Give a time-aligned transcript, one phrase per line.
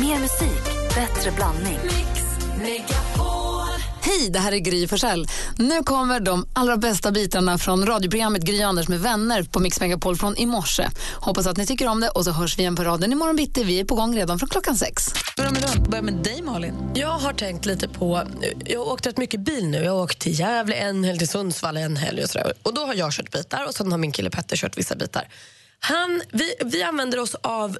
[0.00, 1.78] Mer musik, bättre blandning.
[4.00, 5.26] Hej, det här är Gry Forssell.
[5.58, 10.16] Nu kommer de allra bästa bitarna från radioprogrammet Gry Anders med vänner på Mix Megapol
[10.16, 10.88] från i morse.
[11.14, 13.64] Hoppas att ni tycker om det och så hörs vi igen på raden imorgon bitti.
[13.64, 15.14] Vi är på gång redan från klockan sex.
[15.36, 15.82] Börja med.
[15.90, 16.74] Börja med dig Malin.
[16.94, 18.22] Jag har tänkt lite på,
[18.64, 19.84] jag har åkt rätt mycket bil nu.
[19.84, 22.52] Jag har åkt till Gävle en helg, till Sundsvall en helg och sådär.
[22.62, 25.28] Och då har jag kört bitar och sen har min kille Petter kört vissa bitar.
[25.80, 27.78] Han, vi, vi använder oss av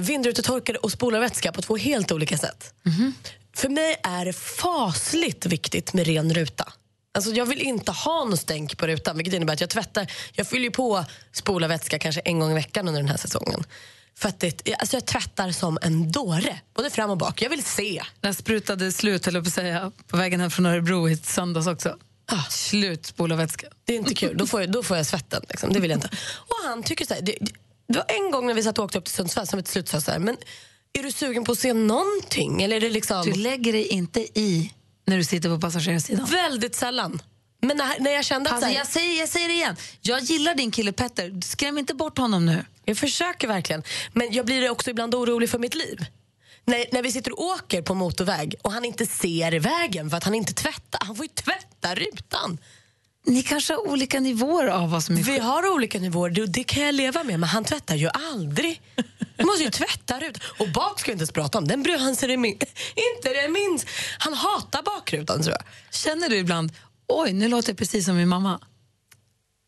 [0.00, 2.74] vindrutetorkare och spolarvätska på två helt olika sätt.
[3.54, 6.72] För mig är det fasligt viktigt med ren ruta.
[7.14, 10.46] Alltså jag vill inte ha något stänk på rutan vilket innebär att jag tvättar, jag
[10.46, 13.64] fyller på spolarvätska kanske en gång i veckan under den här säsongen.
[14.14, 17.42] För att det, alltså jag tvättar som en dåre, både fram och bak.
[17.42, 18.02] Jag vill se.
[18.20, 21.96] Den sprutade slut, jag på säga, på vägen hem från Örebro i söndags också.
[22.26, 22.44] Ah.
[22.50, 23.66] Slut spola vätska.
[23.84, 25.42] Det är inte kul, då får jag, då får jag svetten.
[25.48, 25.72] Liksom.
[25.72, 26.10] Det vill jag inte.
[26.36, 27.38] Och han tycker så här, det,
[27.92, 29.88] det var en gång när vi satt och åkte upp till Sundsvall som ett slut
[29.88, 30.36] sa så här, men
[30.92, 32.62] är du sugen på att se någonting?
[32.62, 33.22] Eller är det liksom...
[33.24, 34.72] Du lägger dig inte i
[35.06, 36.24] när du sitter på passagerarsidan.
[36.24, 37.22] Väldigt sällan.
[37.60, 38.54] Men när, när jag kände att...
[38.54, 41.40] Alltså, så här, jag, säger, jag säger det igen, jag gillar din kille Petter.
[41.44, 42.64] Skräm inte bort honom nu.
[42.84, 43.82] Jag försöker verkligen.
[44.12, 46.06] Men jag blir också ibland orolig för mitt liv.
[46.64, 50.24] När, när vi sitter och åker på motorväg och han inte ser vägen för att
[50.24, 51.00] han inte tvättar.
[51.04, 52.58] Han får ju tvätta rutan.
[53.26, 56.64] Ni kanske har olika nivåer av vad som är Vi har olika nivåer, det, det
[56.64, 57.40] kan jag leva med.
[57.40, 58.82] Men han tvättar ju aldrig.
[59.36, 60.42] Han måste ju tvätta rutan.
[60.58, 61.68] Och bak ska jag inte ens prata om.
[61.68, 62.62] Den bryr han sig inte
[63.42, 63.86] det minst.
[64.18, 65.64] Han hatar bakrutan tror jag.
[65.94, 66.72] Känner du ibland,
[67.08, 68.60] oj, nu låter jag precis som min mamma?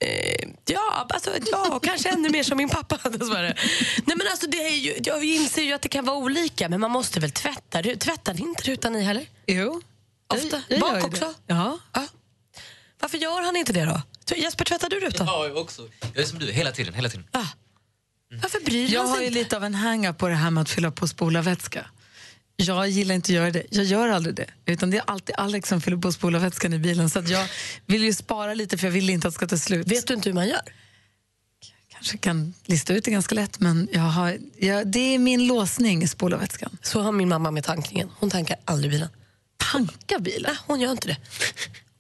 [0.04, 3.56] Eh, ja, alltså, ja, kanske ännu mer som min pappa dessvärre.
[4.04, 6.80] Nej, men alltså, det är ju, jag inser ju att det kan vara olika, men
[6.80, 9.26] man måste väl tvätta Tvättar ni inte rutan ni heller?
[9.46, 9.82] Jo.
[10.34, 10.62] Ofta?
[10.68, 11.24] jag Bak gör ju också?
[11.24, 11.54] Det.
[11.54, 11.78] Ja.
[11.92, 12.06] Ja.
[13.00, 14.02] Varför gör han inte det då?
[14.36, 15.26] Jesper, tvättar du rutan?
[15.26, 15.88] Ja, jag också.
[16.14, 16.94] Jag är som du, hela tiden.
[16.94, 17.26] Hela tiden.
[17.30, 17.46] Ah.
[18.42, 19.38] Varför bryr Jag han har sig ju inte?
[19.38, 21.86] lite av en hänga på det här med att fylla på spolarvätska.
[22.56, 23.62] Jag gillar inte att göra det.
[23.70, 24.46] Jag gör aldrig det.
[24.66, 27.10] Utan Det är alltid Alex som fyller på spolarvätskan i bilen.
[27.10, 27.48] Så att jag
[27.86, 29.86] vill ju spara lite för jag vill inte att det ska ta slut.
[29.86, 30.62] Vet du inte hur man gör?
[32.04, 36.02] kanske kan lista ut det ganska lätt men jag har, jag, det är min låsning
[36.02, 36.78] i spolarvätskan.
[36.82, 38.10] Så har min mamma med tankningen.
[38.18, 39.08] Hon tankar aldrig bilen.
[39.56, 40.50] Tanka bilen?
[40.52, 41.16] Nej, hon gör inte det.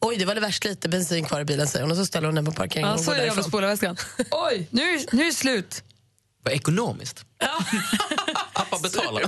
[0.06, 2.26] Oj, det var det värst lite bensin kvar i bilen säger hon och så ställer
[2.26, 3.44] hon den på parkeringen Ja, och så går är jag med därifrån.
[3.50, 3.96] spolarvätskan.
[4.30, 5.82] Oj, nu, är- nu är det slut.
[6.44, 7.24] Vad ekonomiskt.
[8.54, 9.22] Pappa betalar.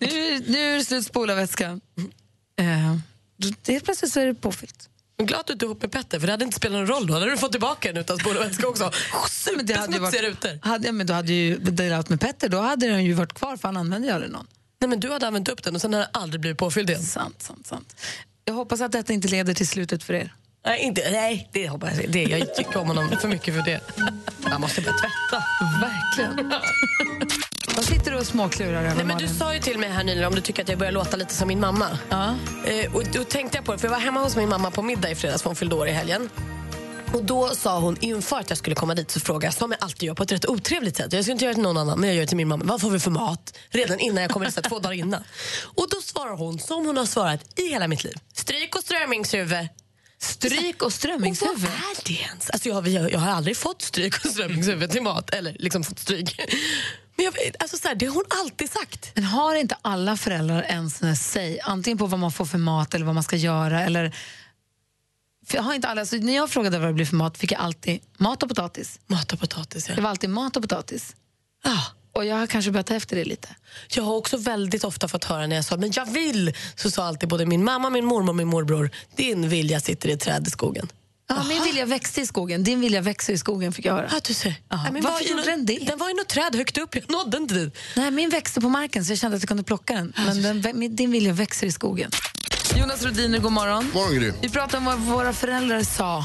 [0.00, 1.80] Nu, nu är det slut spolarvätskan.
[3.36, 4.88] Då- det, plötsligt så är det påfyllt.
[5.16, 6.78] Jag är glad att du inte är ihop med Petter för det hade inte spelat
[6.78, 7.14] någon roll då.
[7.14, 8.90] hade du fått tillbaka den utan spolarvätska också.
[9.56, 10.58] Men det hade ju Supersmutsiga rutor.
[10.68, 13.56] hade, ja, men då hade ju delat med Petter, då hade den ju varit kvar
[13.56, 14.46] för han använde ju aldrig någon.
[14.80, 17.02] Nej, men du hade använt upp den och sen hade den aldrig blivit påfylld igen.
[17.02, 17.96] Sant, sant, sant.
[18.48, 20.34] Jag hoppas att detta inte leder till slutet för er.
[20.66, 23.80] Nej, inte, nej det hoppas jag det, Jag tycker om honom för mycket för det.
[24.50, 25.44] Man måste börja tvätta.
[25.80, 26.52] Verkligen.
[27.76, 30.28] Vad sitter du och småklurar över, Nej, men du sa ju till mig här nyligen
[30.28, 31.98] om du tycker att jag börjar låta lite som min mamma.
[32.08, 32.34] Ja.
[32.66, 34.82] Eh, och då tänkte jag på det, för jag var hemma hos min mamma på
[34.82, 36.28] middag i fredags för hon fyllde år i helgen.
[37.14, 39.82] Och då sa hon inför att jag skulle komma dit så frågade jag, som jag
[39.82, 41.12] alltid gör på ett rätt otrevligt sätt.
[41.12, 42.64] Jag skulle inte göra det till någon annan, men jag gör det till min mamma.
[42.64, 43.58] Vad får vi för mat?
[43.70, 45.22] Redan innan jag kommer dit, två dagar innan.
[45.64, 48.14] Och då svarar hon som hon har svarat i hela mitt liv.
[48.34, 49.68] Stryk och strömmingshuvud.
[50.20, 51.64] Stryk och Och vad strömmingshuvud.
[51.64, 52.50] är det ens?
[52.50, 55.30] Alltså jag, har- jag, jag har aldrig fått stryk och strömmingshuvud till mat.
[55.34, 56.40] Eller liksom fått stryk.
[57.16, 59.10] Men jag, alltså så här, det har hon alltid sagt.
[59.14, 62.58] Men har inte alla föräldrar en sån här säg, antingen på vad man får för
[62.58, 63.82] mat eller vad man ska göra?
[63.82, 64.14] Eller...
[65.48, 67.52] För jag har inte alla, så när jag frågade vad det blir för mat fick
[67.52, 69.00] jag alltid mat och potatis.
[69.06, 69.94] Mat och potatis, ja.
[69.94, 71.16] Det var alltid mat och potatis.
[71.64, 71.82] Ah.
[72.12, 73.48] Och jag har kanske börjat ta efter det lite.
[73.88, 77.04] Jag har också väldigt ofta fått höra när jag sa men jag vill, så sa
[77.04, 80.46] alltid både min mamma, min mormor och min morbror din vilja sitter i ett träd
[80.46, 80.88] i skogen.
[81.28, 84.08] Ja, min vilja växte i skogen, din vilja växer i skogen fick jag höra.
[84.12, 84.54] Ja, du ser.
[84.70, 85.78] Nej, men Varför gjorde den det?
[85.78, 87.76] Den var i något träd högt upp, jag nådde inte dit.
[87.96, 90.12] Nej, min växte på marken så jag kände att jag kunde plocka den.
[90.16, 92.10] Men den, din vilja växer i skogen.
[92.76, 93.90] Jonas Rodiner, god morgon.
[93.94, 94.32] Morgon, Gry.
[94.42, 96.24] Vi pratade om vad våra föräldrar sa.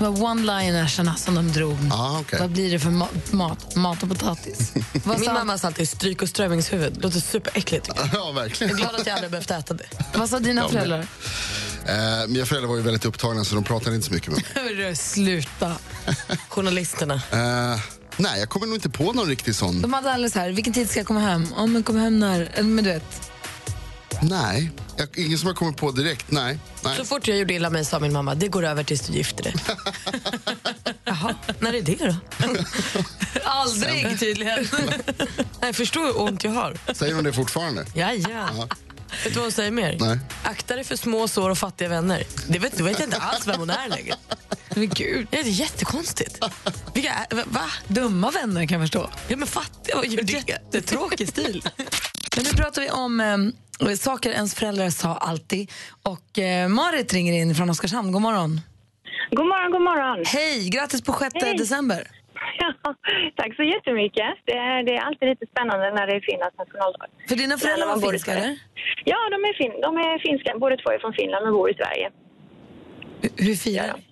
[0.00, 1.78] One-linersarna som de drog.
[1.90, 2.38] Ja, okej.
[2.40, 3.74] Vad blir det för ma- mat?
[3.74, 4.72] Mat och potatis.
[5.04, 6.92] vad, Min sa, mamma sa alltid stryk och strömmingshuvud.
[6.92, 7.88] Det låter superäckligt.
[7.96, 8.76] Ja, Jag är verkligen.
[8.76, 9.84] glad att jag aldrig behövt äta det.
[10.18, 11.06] vad sa dina föräldrar?
[11.86, 11.94] Eh,
[12.28, 14.96] mina föräldrar var ju väldigt upptagna så de pratade inte så mycket med mig.
[14.96, 15.72] Sluta.
[16.48, 17.14] Journalisterna.
[17.14, 17.80] Eh,
[18.16, 19.82] nej, jag kommer nog inte på någon riktig sån.
[19.82, 21.46] De hade alldeles här, vilken tid ska jag komma hem?
[21.56, 22.40] Ja, men kom hem när?
[22.40, 23.30] Eller, Men du vet.
[24.22, 26.30] Nej, jag, ingen som jag kommer på direkt.
[26.30, 26.58] Nej.
[26.84, 26.96] nej.
[26.96, 29.42] Så fort jag gjorde illa mig sa min mamma, det går över tills du gifter
[29.44, 29.54] dig.
[31.04, 32.14] Jaha, när är det då?
[33.44, 34.68] Aldrig tydligen.
[35.60, 36.78] Nej, förstår hur ont jag har.
[36.94, 37.86] Säger de det fortfarande?
[37.94, 38.48] Ja, ja.
[39.24, 39.96] Vet du vad hon säger mer?
[40.00, 40.18] Nej.
[40.42, 42.24] Akta dig för små sår och fattiga vänner.
[42.48, 44.14] Det vet, du vet jag inte alls vem hon är längre.
[44.74, 45.26] Men gud.
[45.30, 46.44] Det är jättekonstigt.
[46.94, 47.70] Vilka va?
[47.88, 49.10] Dumma vänner kan jag förstå.
[49.28, 50.48] Ja, men fattiga, vad gör det?
[50.48, 51.62] Jättetråkig stil.
[52.36, 53.20] Men nu pratar vi om
[53.90, 55.70] eh, saker ens föräldrar sa alltid.
[56.02, 58.12] Och eh, Marit ringer in från Oskarshamn.
[58.12, 58.60] God morgon.
[59.30, 60.24] God morgon, god morgon.
[60.26, 60.68] Hej!
[60.74, 61.56] Grattis på 6 Hej.
[61.56, 62.02] december.
[62.58, 62.94] Ja,
[63.36, 64.30] tack så jättemycket.
[64.46, 67.06] Det är, det är alltid lite spännande när det är Finlands nationaldag.
[67.28, 68.58] För dina föräldrar var bor finska, eller?
[69.04, 70.58] Ja, de är, fin de är finska.
[70.58, 72.10] Båda två är från Finland men bor i Sverige.
[73.22, 74.02] Hur- Hur firar ni?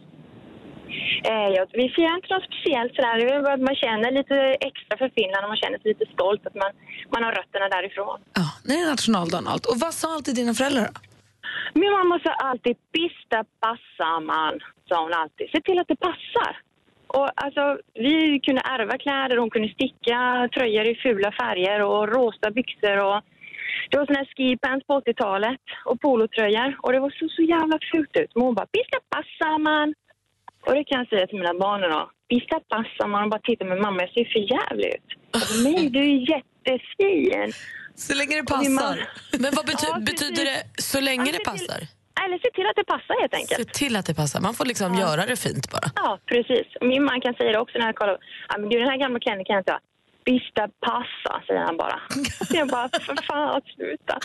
[1.31, 3.15] Eh, ja, vi firar inte något speciellt sådär.
[3.19, 4.37] Det är bara att man känner lite
[4.69, 6.71] extra för Finland och man känner sig lite stolt att man,
[7.15, 8.19] man har rötterna därifrån.
[8.41, 9.67] Ja, det är nationaldagen och allt.
[9.71, 11.01] Och vad sa alltid dina föräldrar då?
[11.81, 14.55] Min mamma sa alltid pista passar man,
[14.89, 15.47] sa hon alltid.
[15.55, 16.53] Se till att det passar.
[17.07, 22.51] Och alltså, vi kunde ärva kläder, hon kunde sticka tröjor i fula färger och rosa
[22.51, 23.21] byxor och
[23.91, 27.79] det var såna här skipants på 80-talet och polotröjor och det var så, så jävla
[27.93, 28.31] fult ut.
[28.35, 29.95] Men hon bara, pista passar man.
[30.67, 32.11] Och det kan jag säga till mina barn idag.
[32.29, 35.09] Pista passar man och bara titta med mamma, jag ser för jävlig ut.
[35.65, 37.53] Nej, du är jättefin.
[37.95, 39.09] Så länge det passar.
[39.39, 41.81] Men vad bety Ja, betyder det så länge Ja, det passar?
[42.25, 43.69] Eller se till att det passar helt enkelt.
[43.69, 44.41] Se till att det passar.
[44.41, 45.89] Man får liksom göra det fint bara.
[45.97, 46.67] Ja, precis.
[46.81, 48.19] Min man kan säga det också när jag kollar.
[48.49, 49.81] Ja, men gud, den här gamla klänningen kan jag inte ha.
[50.25, 52.01] Visst, det passa, säger han bara.
[52.51, 54.19] Jag bara, för fan, sluta.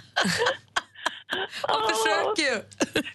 [1.69, 2.61] Åh, försöker ju.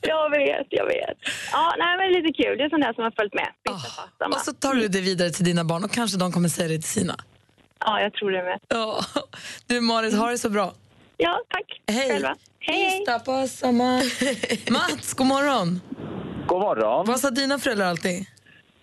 [0.00, 1.18] Jag vet, jag vet.
[1.52, 2.58] Ja, nej, men lite kul.
[2.58, 3.48] Det är sånt där som har följt med.
[3.62, 6.48] Det passar, Och så tar du det vidare till dina barn och kanske de kommer
[6.48, 7.16] säga det till sina.
[7.80, 8.58] Ja, jag tror det med.
[8.68, 9.00] Ja.
[9.66, 10.72] Du Marit, ha det så bra.
[11.16, 11.80] Ja, tack.
[11.88, 12.08] Hej.
[12.10, 12.36] Själva.
[12.60, 13.04] Hej.
[14.70, 15.80] Mats, god morgon.
[16.46, 17.06] God morgon.
[17.06, 18.26] Vad sa dina föräldrar alltid?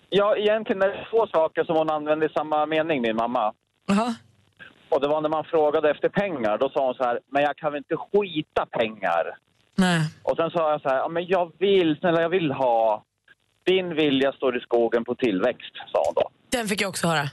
[0.08, 3.52] Ja, egentligen är det två saker som hon använde i samma mening, min mamma.
[3.86, 4.14] Jaha.
[4.88, 7.56] Och det var när man frågade efter pengar, då sa hon så här, men jag
[7.56, 9.24] kan väl inte skita pengar?
[9.74, 10.00] Nej.
[10.22, 13.04] Och sen sa jag så här, ja, men jag vill, snälla jag vill ha.
[13.66, 16.28] Din vilja står i skogen på tillväxt, sa hon då.
[16.48, 17.28] Den fick jag också höra.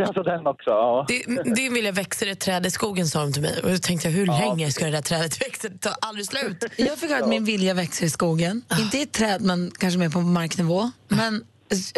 [0.00, 1.04] Alltså den också, ja.
[1.08, 3.60] Din, din vilja växer ett träd i skogen, sa de till mig.
[3.62, 5.68] Och då tänkte jag, hur länge ska det där trädet växa?
[5.68, 6.64] Det tar aldrig slut.
[6.76, 8.62] Jag fick höra att min vilja växer i skogen.
[8.80, 10.90] Inte i ett träd, men kanske mer på marknivå.
[11.08, 11.44] Men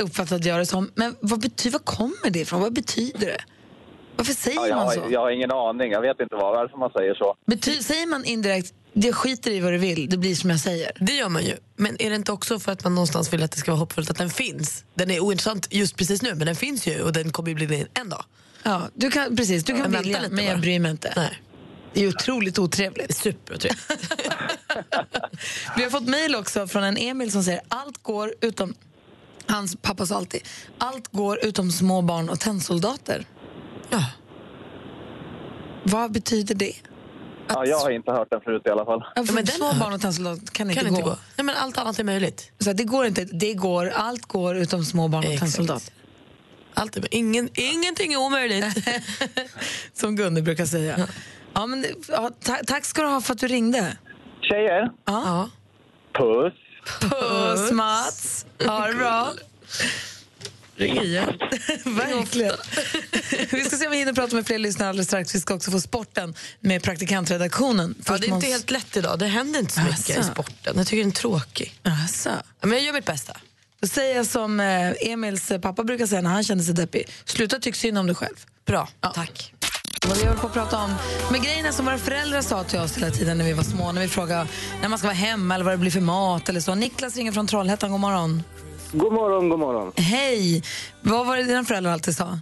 [0.03, 0.91] uppfattade jag det som.
[0.95, 2.61] Men vad, betyder, vad kommer det ifrån?
[2.61, 3.41] Vad betyder det?
[4.17, 5.01] Varför säger ja jag, man så?
[5.01, 7.37] har, jag har ingen aning, jag vet inte vad, varför man säger så.
[7.47, 10.93] Bety, säger man indirekt, det skiter i vad du vill, det blir som jag säger?
[11.01, 11.57] Det gör man ju.
[11.77, 14.11] Men är det inte också för att man någonstans vill att det ska vara hoppfullt
[14.11, 14.85] att den finns?
[14.95, 17.67] Den är ointressant just precis nu, men den finns ju och den kommer ju bli
[17.67, 18.25] det en dag.
[18.63, 19.65] Ja, du kan, precis.
[19.65, 21.13] Du kan vänta vilja, lite men jag bryr mig inte.
[21.17, 21.43] Nej.
[21.93, 23.17] Det är otroligt otrevligt.
[23.17, 23.93] Superotrevligt.
[25.77, 28.75] Vi har fått mejl också från en Emil som säger allt går utom...
[29.49, 30.41] Hans pappa sa alltid,
[30.79, 33.25] allt går utom små barn och tennsoldater.
[33.91, 34.05] Ja.
[35.85, 36.73] Vad betyder det?
[37.49, 39.05] Ja, jag har inte hört den förut i alla fall.
[39.15, 40.99] Ja, men den små barn och tennsoldater kan, inte, Kan gå.
[40.99, 41.17] inte gå.
[41.37, 42.53] Nej, men allt annat är möjligt.
[42.59, 43.25] Så att det går inte.
[43.25, 45.93] Det går, allt går utom små barn och tennsoldater.
[46.75, 48.65] Allt är, ingen, ingenting är omöjligt.
[49.93, 51.09] Som Gunde brukar säga.
[51.55, 53.97] Ja, men, ja, ta, tack ska du ha för att du ringde.
[54.41, 55.49] Tjejer, ja.
[56.13, 56.55] puss!
[57.01, 58.47] Puss Mats!
[58.67, 59.33] Ha det bra.
[60.77, 61.33] Ring igen.
[61.85, 62.55] Verkligen.
[63.51, 65.35] vi ska se om vi hinner prata med fler lyssnare alldeles strax.
[65.35, 67.95] Vi ska också få sporten med praktikantredaktionen.
[68.07, 69.19] Ja, det är inte helt lätt idag.
[69.19, 70.75] Det händer inte så mycket i sporten.
[70.77, 71.75] Jag tycker den är tråkig.
[72.05, 72.31] Asså.
[72.61, 73.37] Men jag gör mitt bästa.
[73.81, 77.09] Då säger jag som eh, Emils pappa brukar säga när han känner sig deppig.
[77.25, 78.35] Sluta tycka synd om dig själv.
[78.67, 79.13] Bra, Ja.
[79.15, 79.53] tack.
[80.09, 80.95] Vad vi håller på att prata om
[81.33, 83.93] med grejerna som våra föräldrar sa till oss hela tiden när vi var små.
[83.93, 84.47] När vi frågade
[84.83, 86.75] när man ska vara hemma eller vad det blir för mat eller så.
[86.75, 87.91] Niklas ringer från Trollhättan.
[87.91, 88.43] God morgon.
[88.97, 89.93] God morgon, god morgon.
[89.97, 90.63] Hej!
[91.03, 92.39] Vad var det dina föräldrar alltid sa?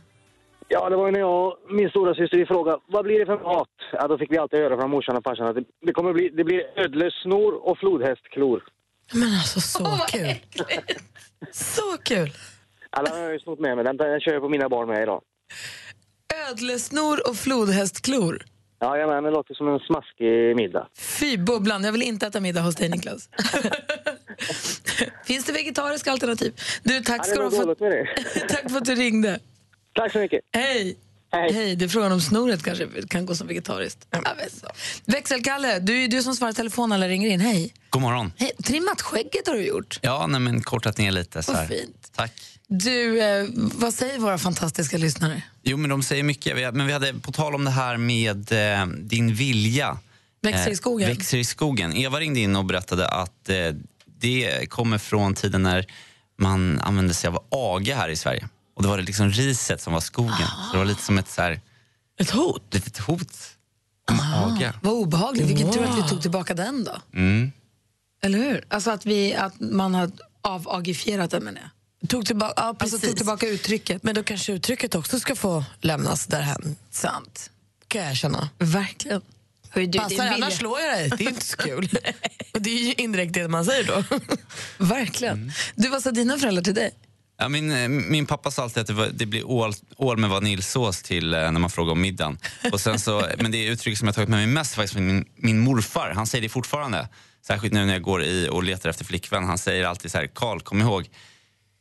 [0.69, 3.27] Ja, det var ju när jag och min stora syster vi frågade vad blir det
[3.27, 3.69] för mat?
[3.93, 6.29] Ja, då fick vi alltid höra från morsan och farsan att det, det kommer bli,
[6.29, 8.65] det blir ödlesnor och flodhästklor.
[9.13, 10.35] Men alltså, så kul.
[11.53, 12.33] Så kul.
[12.91, 15.03] Alla har jag ju snott med mig, den, den kör jag på mina barn med
[15.03, 15.23] idag.
[16.51, 18.43] Ödlesnor och flodhästklor.
[18.79, 20.89] Ja, men det låter som en smaskig middag.
[20.99, 23.29] Fy bubblan, jag vill inte äta middag hos dig Niklas.
[25.27, 26.61] Finns det vegetariska alternativ?
[26.83, 29.39] Du, tack Ja, ska du ha för, tack för att du ringde.
[29.95, 30.41] Tack så mycket.
[30.53, 30.97] Hej!
[31.33, 31.53] Hej.
[31.53, 34.07] Hej, det är frågan om snoret kanske kan gå som vegetariskt.
[34.11, 34.67] Jag vet så.
[35.05, 37.41] Växelkalle, du är du som svarar telefon eller ringer in.
[37.41, 37.75] Hej!
[37.91, 38.33] God morgon.
[38.37, 38.53] Hej.
[38.65, 39.99] Trimmat skägget har du gjort.
[40.03, 41.43] Ja, nej, men kortat ner lite.
[41.43, 41.69] Så Vad här.
[41.69, 42.11] fint.
[42.17, 42.33] Tack.
[42.67, 45.43] Du, eh, vad säger våra fantastiska lyssnare?
[45.63, 46.57] Jo, men de säger mycket.
[46.57, 49.99] Vi- Men vi hade, på tal om det här med eh, din vilja.
[50.43, 51.09] Växer i eh, skogen.
[51.09, 51.93] Växer i skogen.
[51.97, 53.57] Eva ringde in och berättade att eh,
[54.19, 55.87] det kommer från tiden när
[56.39, 58.49] man använde sig av aga här i Sverige.
[58.77, 60.49] Och då var det liksom riset som var skogen.
[60.67, 61.61] Så det var lite som ett så här,
[62.21, 62.75] Ett hot.
[62.75, 63.37] litet hot
[64.11, 64.75] om aga.
[64.83, 65.47] Vad obehagligt.
[65.47, 66.97] Vilken tur att vi tog tillbaka den då.
[67.19, 67.53] Mm.
[68.23, 68.65] Eller hur?
[68.69, 70.11] Alltså att, vi, att man har
[70.43, 71.71] avagifierat den menar jag.
[72.11, 72.95] Tog tillbaka, ja, precis.
[72.95, 74.03] Alltså tog tillbaka uttrycket.
[74.03, 76.77] Men då kanske uttrycket också ska få lämnas därhän.
[76.91, 77.51] Sant.
[77.89, 78.49] kan jag känna.
[78.59, 79.21] Verkligen.
[79.75, 81.11] Hörru, du, Passar annars slår jag dig.
[81.19, 81.89] Det är inte så kul.
[82.53, 84.05] Och det är ju indirekt det man säger då.
[84.85, 85.53] Verkligen.
[85.75, 86.91] Du, vad sa dina föräldrar till dig?
[87.39, 90.31] Ja, min, eh, min pappa sa alltid att det, var, det blir ål, ål med
[90.31, 92.39] vaniljsås till eh, när man frågar om middagen.
[92.73, 95.25] Och sen så, men det är uttryck som jag tagit med mig mest faktiskt min,
[95.37, 96.13] min morfar.
[96.15, 97.09] Han säger det fortfarande.
[97.47, 99.45] Särskilt nu när jag går i och letar efter flickvän.
[99.45, 101.09] Han säger alltid så här, Karl kom ihåg,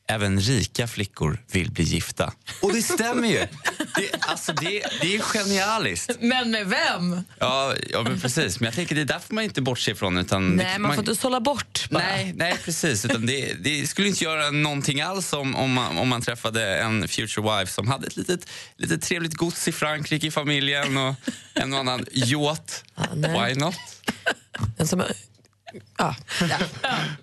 [0.08, 2.34] även rika flickor vill bli gifta.
[2.62, 3.48] Och det stämmer ju.
[3.96, 6.18] Det, alltså det, det är genialiskt.
[6.20, 7.24] Men med vem?
[7.40, 8.60] Ja, ja men precis.
[8.60, 10.18] Men jag tänker det är därför man inte bortser ifrån.
[10.18, 12.04] Utan Nej, det, man får inte sålla bort bara.
[12.04, 13.06] Nej, nej precis.
[13.06, 17.08] Utan det, det skulle inte göra någonting alls om, om, man, om man träffade en
[17.08, 21.16] future wife som hade ett litet, litet trevligt gods i Frankrike i familjen och
[21.54, 22.84] en och annan yacht.
[23.16, 23.54] nej.
[23.54, 23.76] Why not?
[24.78, 25.04] En som,
[25.98, 26.15] ja.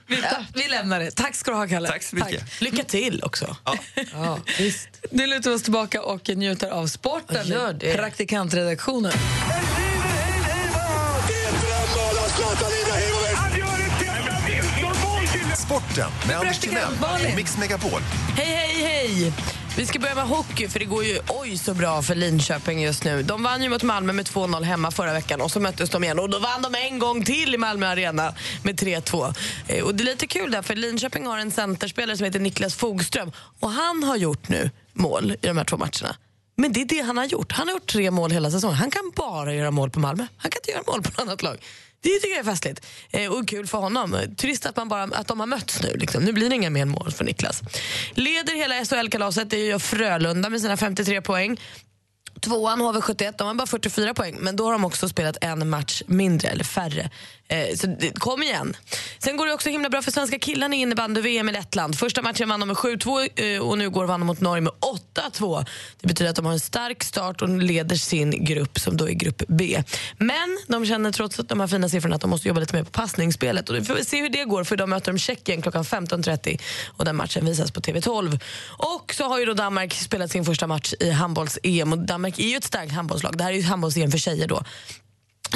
[0.07, 0.23] Vi,
[0.55, 1.11] vi lämnar det.
[1.11, 1.89] Tack ska du ha, Kalle.
[1.89, 2.61] Tack så mycket.
[2.61, 3.57] Lycka till också.
[3.65, 3.75] Ja.
[4.13, 4.89] Ja, visst.
[5.11, 7.47] Nu lutar vi oss tillbaka och njuter av sporten.
[7.47, 7.95] Gör det.
[7.95, 9.13] Praktikantredaktionen.
[15.57, 16.85] Sporten med Anders Timell
[17.37, 18.01] Mix Megapol.
[18.37, 19.33] Hej, hej, hej!
[19.77, 23.05] Vi ska börja med hockey, för det går ju oj så bra för Linköping just
[23.05, 23.23] nu.
[23.23, 26.19] De vann ju mot Malmö med 2-0 hemma förra veckan och så möttes de igen
[26.19, 29.35] och då vann de en gång till i Malmö Arena med 3-2.
[29.67, 32.75] Eh, och det är lite kul där, för Linköping har en centerspelare som heter Niklas
[32.75, 36.17] Fogström och han har gjort nu mål i de här två matcherna.
[36.57, 37.53] Men det är det han har gjort.
[37.53, 38.77] Han har gjort tre mål hela säsongen.
[38.77, 40.27] Han kan bara göra mål på Malmö.
[40.37, 41.59] Han kan inte göra mål på något annat lag.
[42.03, 44.17] Det tycker jag är festligt eh, och kul för honom.
[44.37, 45.97] Trist att, man bara, att de har mötts nu.
[45.97, 46.23] Liksom.
[46.23, 47.63] Nu blir det inga mer mål för Niklas.
[48.15, 51.61] Leder hela SHL-kalaset det är ju Frölunda med sina 53 poäng.
[52.41, 56.03] Tvåan HV71, de har bara 44 poäng, men då har de också spelat en match
[56.07, 57.11] mindre, eller färre.
[57.51, 58.77] Eh, så det, kom igen.
[59.19, 61.99] Sen går det också himla bra för svenska killarna i innebandy-VM i Lettland.
[61.99, 64.73] Första matchen vann de med 7-2 eh, och nu går vann de mot Norge med
[65.33, 65.67] 8-2.
[66.01, 69.13] Det betyder att de har en stark start och leder sin grupp som då är
[69.13, 69.83] grupp B.
[70.19, 72.85] Men de känner trots att de har fina siffrorna att de måste jobba lite mer
[72.85, 73.69] på passningsspelet.
[73.69, 76.61] Och vi får se hur det går för de möter de Tjeckien klockan 15.30
[76.97, 78.41] och den matchen visas på TV12.
[78.67, 82.49] Och så har ju då Danmark spelat sin första match i handbolls-EM och Danmark är
[82.49, 83.39] ju ett starkt handbollslag.
[83.39, 84.63] Det här är ju handbolls-EM för tjejer då.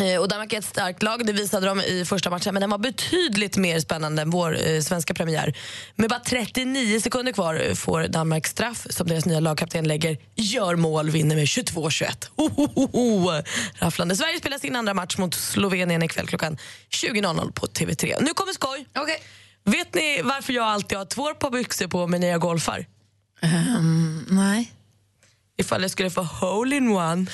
[0.00, 2.70] Eh, Och Danmark är ett starkt lag, det visade de i första matchen men den
[2.70, 5.56] var betydligt mer spännande än vår eh, svenska premiär.
[5.96, 10.76] Med bara 39 sekunder kvar eh, får Danmark straff som deras nya lagkapten lägger, gör
[10.76, 12.06] mål, vinner med 22-21.
[12.36, 13.42] Hohoho!
[13.74, 14.16] Rafflande.
[14.16, 16.58] Sverige spelar sin andra match mot Slovenien ikväll klockan
[16.90, 18.16] 20.00 på TV3.
[18.20, 18.86] Nu kommer skoj!
[19.02, 19.16] Okay.
[19.64, 22.86] Vet ni varför jag alltid har två par byxor på mig när jag golfar?
[23.42, 24.72] Ehm, nej.
[25.56, 27.26] Ifall jag skulle få hole in one.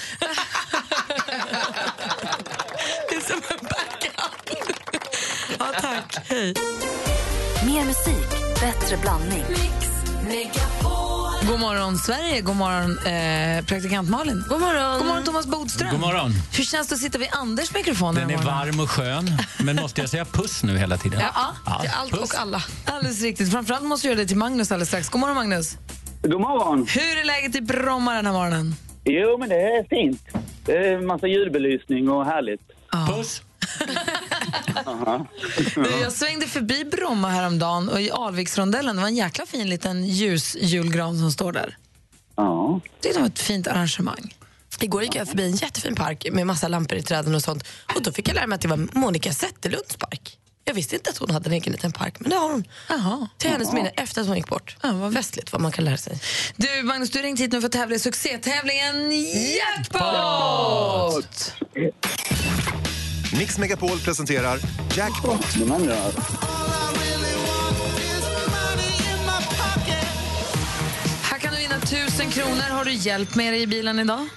[3.08, 4.56] det är som en backup.
[5.58, 6.16] ja, tack.
[6.28, 6.54] Hej.
[7.66, 8.28] Mer musik,
[8.60, 9.44] bättre blandning.
[11.48, 12.40] God morgon, Sverige.
[12.40, 14.44] God morgon, eh, praktikant Malin.
[14.48, 14.98] God morgon.
[14.98, 15.90] God morgon, Thomas Bodström.
[15.90, 16.32] God morgon.
[16.52, 19.42] Hur känns det att sitta vid Anders mikrofon Den den är varm och skön.
[19.58, 21.20] Men måste jag säga puss nu hela tiden?
[21.34, 22.20] Ja, till allt puss.
[22.20, 22.62] och alla.
[22.84, 23.52] Alldeles riktigt.
[23.52, 25.08] Framförallt måste jag göra det till Magnus alldeles strax.
[25.08, 25.76] God morgon, Magnus.
[26.22, 26.86] God morgon.
[26.88, 28.74] Hur är läget i Bromma den här morgonen?
[29.04, 30.22] Jo, men det är fint.
[30.64, 32.60] Det är massa ljudbelysning och härligt.
[33.08, 33.42] Puss.
[34.86, 35.26] Aha.
[35.74, 40.04] Du, Jag svängde förbi Bromma häromdagen och i Alviksrondellen det var en jäkla fin liten
[40.06, 41.76] ljusjulgran som står där.
[42.36, 42.80] Ja.
[43.00, 44.34] Det var ett fint arrangemang.
[44.82, 47.64] Igår gick jag förbi en jättefin park med massa lampor i träden och sånt.
[47.96, 50.38] Och då fick jag lära mig att det var Monica Zetterlunds park.
[50.64, 52.64] Jag visste inte att hon hade en egen liten park, men det har hon.
[52.88, 53.28] Jaha.
[53.38, 54.76] Till hennes minne efter att hon gick bort.
[54.82, 56.20] Ja, vad Festligt vad man kan lära sig.
[56.56, 59.12] Du, Magnus, du har ringt hit nu för att tävla i succétävlingen
[59.56, 61.54] Jackpot!
[63.38, 64.60] Mix Megapol presenterar
[64.96, 65.44] Jackpot.
[71.22, 72.70] Här kan du vinna tusen kronor.
[72.70, 74.28] Har du hjälp med dig i bilen idag?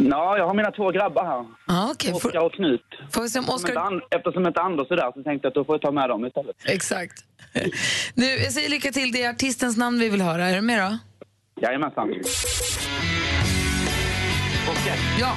[0.00, 1.46] Ja, jag har mina två grabbar här.
[1.90, 2.10] Okej.
[2.10, 2.84] Får- Oskar och Knut.
[3.12, 3.92] Får vi se om Oskar...
[3.94, 6.08] inte Eftersom inte Anders är där så tänkte jag att då får jag ta med
[6.08, 6.56] dem istället.
[6.64, 7.24] Exakt.
[8.14, 9.12] Du, jag säger lycka till.
[9.12, 10.44] Det är artistens namn vi vill höra.
[10.44, 10.98] Är du med då?
[11.62, 12.08] Jajamensan.
[14.68, 14.98] Okej.
[15.20, 15.32] Ja.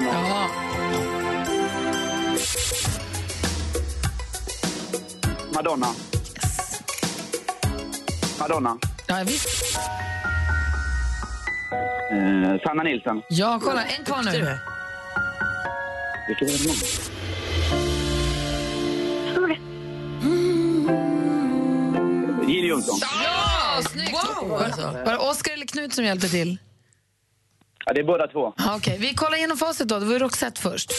[0.00, 0.30] Werner och Werner.
[0.32, 0.48] Ja.
[5.54, 5.86] Madonna.
[8.40, 8.78] Madonna.
[9.06, 9.48] Ja, visst.
[12.12, 13.22] Eh, Sanna Nilsson.
[13.28, 13.84] Ja, kolla.
[13.84, 14.30] En kvar nu.
[14.30, 14.58] är.
[16.28, 17.00] Vilka var det nu?
[22.52, 22.98] Ginny Jonsson.
[23.00, 24.12] Ja, snyggt!
[24.12, 24.62] Wow.
[24.62, 24.82] alltså.
[24.82, 26.58] Var det Oskar eller Knut som hjälpte till?
[27.90, 28.46] Ja, det är båda två.
[28.46, 29.98] Okej, okay, vi kollar igenom facit då.
[29.98, 30.92] Det var Roxette först.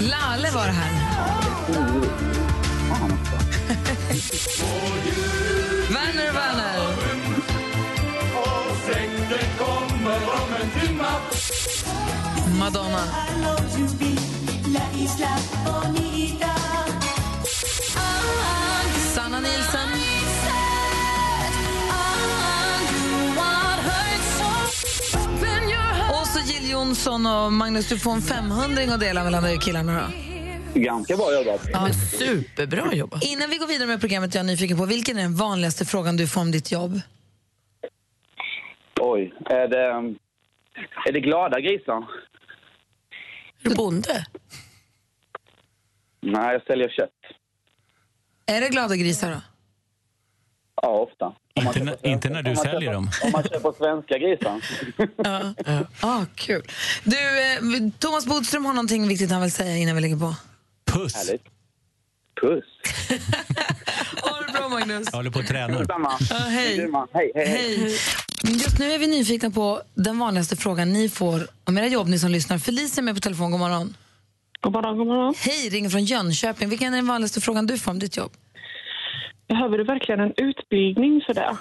[0.00, 0.92] Lale var det här.
[5.88, 6.72] Werner Werner.
[12.58, 13.04] Madonna.
[19.14, 19.88] Sanna Nielsen.
[26.10, 29.62] Och så Jill Johnson och Magnus, du får en 500 att dela mellan dig och
[29.62, 30.06] killarna då.
[30.80, 31.68] Ganska bra jobbat.
[31.72, 33.24] Ja, superbra jobbat.
[33.24, 36.16] Innan vi går vidare med programmet jag är nyfiken på, vilken är den vanligaste frågan
[36.16, 37.00] du får om ditt jobb?
[39.00, 40.14] Oj, är det,
[41.06, 41.96] är det glada grisar?
[43.64, 44.26] Är du bonde?
[46.20, 47.10] Nej, jag säljer kött.
[48.46, 49.40] Är det glada grisar då?
[50.82, 51.32] Ja, ofta.
[51.54, 53.10] Inte, när- inte när du Om man säljer köper- dem.
[53.22, 54.60] Om man köper svenska grisar.
[55.66, 55.84] Ja.
[56.00, 56.62] Ah, kul.
[57.04, 57.58] Du, eh,
[57.98, 60.34] Thomas Bodström har någonting viktigt han vill säga innan vi lägger på.
[60.92, 61.14] Puss!
[61.14, 61.44] Härligt.
[62.40, 62.64] Puss.
[64.22, 65.08] Ha det bra, Magnus.
[65.12, 65.78] Jag håller på att träna.
[65.78, 66.18] Detsamma.
[66.30, 66.76] Ja, hej.
[66.76, 67.08] Detsamma.
[67.12, 67.76] Hej, hej, hej.
[67.78, 67.98] Hej.
[68.44, 72.18] Just nu är vi nyfikna på den vanligaste frågan ni får om era jobb, ni
[72.18, 72.58] som lyssnar.
[72.58, 73.50] Felicia är med på telefon.
[73.50, 73.96] God morgon.
[74.62, 75.34] God morgon, god morgon.
[75.38, 76.68] Hej, ringer från Jönköping.
[76.68, 78.32] Vilken är den vanligaste frågan du får om ditt jobb?
[79.48, 81.56] Behöver du verkligen en utbildning för det?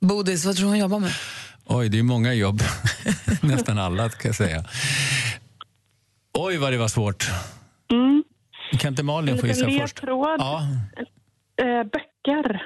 [0.00, 1.12] Bodis, vad tror du hon jobbar med?
[1.64, 2.60] Oj, det är många jobb.
[3.42, 4.64] Nästan alla, kan jag säga.
[6.38, 7.26] Oj, vad det var svårt.
[7.92, 8.24] Mm.
[8.78, 10.00] Kan inte Malin En få gissa först?
[10.06, 10.62] Ja,
[11.56, 12.62] Eh, böcker.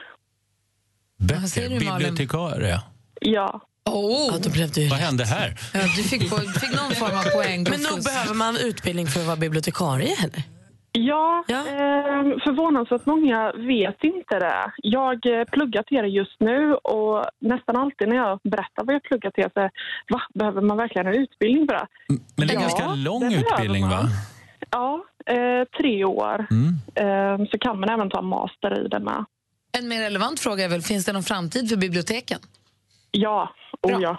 [1.19, 1.79] böcker.
[1.81, 2.81] Bibliotekarie.
[3.21, 3.61] Ja.
[3.91, 4.29] Oh.
[4.33, 5.55] Ja, då blev det ju Vad hände här?
[5.75, 7.63] Ja, du fick, på, fick någon form av poäng.
[7.71, 10.43] Men nog behöver man utbildning för att vara bibliotekarie, eller?
[10.93, 11.59] Ja, Ja.
[11.59, 14.73] Eh, förvånansvärt många vet inte det.
[14.83, 19.03] Jag eh, pluggar till det just nu och nästan alltid när jag berättar vad jag
[19.03, 19.61] pluggar till så
[20.13, 21.87] va, behöver man verkligen en utbildning för det?
[22.37, 24.09] Men det är en Ja, ganska lång utbildning, va?
[24.71, 26.47] Ja, eh, tre år.
[26.51, 26.69] Mm.
[26.95, 29.25] Eh, så kan man även ta master i det med.
[29.79, 32.39] En mer relevant fråga är väl, finns det någon framtid för biblioteken?
[33.17, 34.19] Ja, oh ja.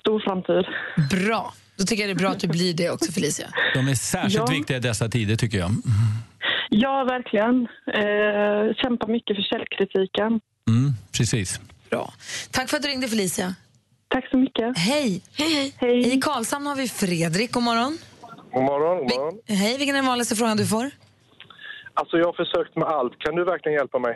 [0.00, 0.64] Stor framtid.
[1.10, 1.52] Bra.
[1.78, 3.46] Då tycker jag det är bra att du blir det också, Felicia.
[3.74, 4.46] De är särskilt Ja.
[4.54, 5.70] viktiga i dessa tider, tycker jag.
[6.70, 7.62] Ja, verkligen.
[7.86, 10.40] Eh, kämpar mycket för källkritiken.
[10.68, 11.60] Mm, precis.
[11.90, 12.12] Bra.
[12.50, 13.54] Tack för att du ringde, Felicia.
[14.08, 14.78] Tack så mycket.
[14.78, 15.22] Hej.
[15.38, 16.14] Hej, hej.
[16.14, 17.52] I Karlshamn har vi Fredrik.
[17.52, 17.98] God morgon.
[18.52, 19.40] God morgon, god morgon.
[19.48, 20.90] Hej, vilken är den vanligaste frågan du får?
[21.94, 23.18] Alltså jag har försökt med allt.
[23.18, 24.14] Kan du verkligen hjälpa mig?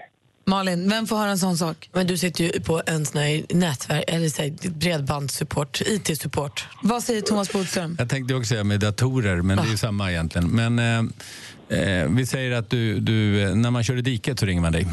[0.50, 1.90] Malin, vem får höra en sån sak?
[1.92, 6.68] Men du sitter ju på en sån här nätverk, eller så här, bredbandssupport, IT-support.
[6.82, 7.96] Vad säger Thomas Bodström?
[7.98, 10.48] Jag tänkte också säga med datorer, men det är ju samma egentligen.
[10.48, 14.46] Men eh, eh, vi säger att du, du, eh, när man kör i diket så
[14.46, 14.86] ringer man dig.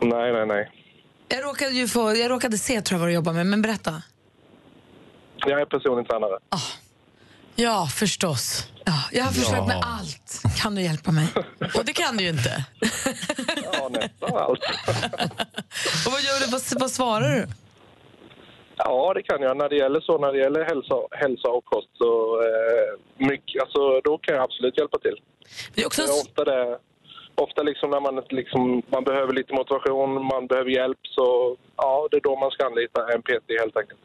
[0.00, 0.70] Nej, nej, nej.
[1.28, 4.02] Jag råkade, ju få, jag råkade se tror jag vad du jobbar med, men berätta.
[5.36, 6.38] Jag är personlig tränare.
[7.56, 8.68] Ja, förstås.
[8.84, 9.66] Ja, jag har försökt Ja.
[9.66, 10.42] med allt.
[10.62, 11.26] Kan du hjälpa mig?
[11.78, 12.64] Och det kan du ju inte.
[13.72, 14.60] Ja, nästan allt.
[16.06, 16.50] Och vad gör du?
[16.52, 17.46] Vad, vad svarar du?
[18.76, 19.56] Ja, det kan jag.
[19.56, 24.00] När det gäller så, när det gäller hälsa, hälsa och kost så eh, mycket, alltså,
[24.04, 25.16] då kan jag absolut hjälpa till.
[25.74, 26.02] Det är också...
[26.02, 26.78] Det är ofta det,
[27.34, 32.16] ofta liksom när man, liksom, man behöver lite motivation, man behöver hjälp så ja, det
[32.16, 34.00] är då man ska anlita en PT helt enkelt.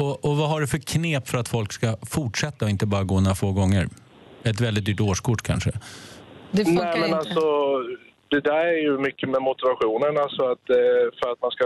[0.00, 3.04] Och, och vad har du för knep för att folk ska fortsätta och inte bara
[3.04, 3.88] gå några få gånger?
[4.42, 5.70] Ett väldigt dyrt årskort kanske?
[6.50, 7.40] Det Nej, men alltså,
[8.28, 10.18] det där är ju mycket med motivationen.
[10.24, 11.64] Alltså att, eh, för att man, ska,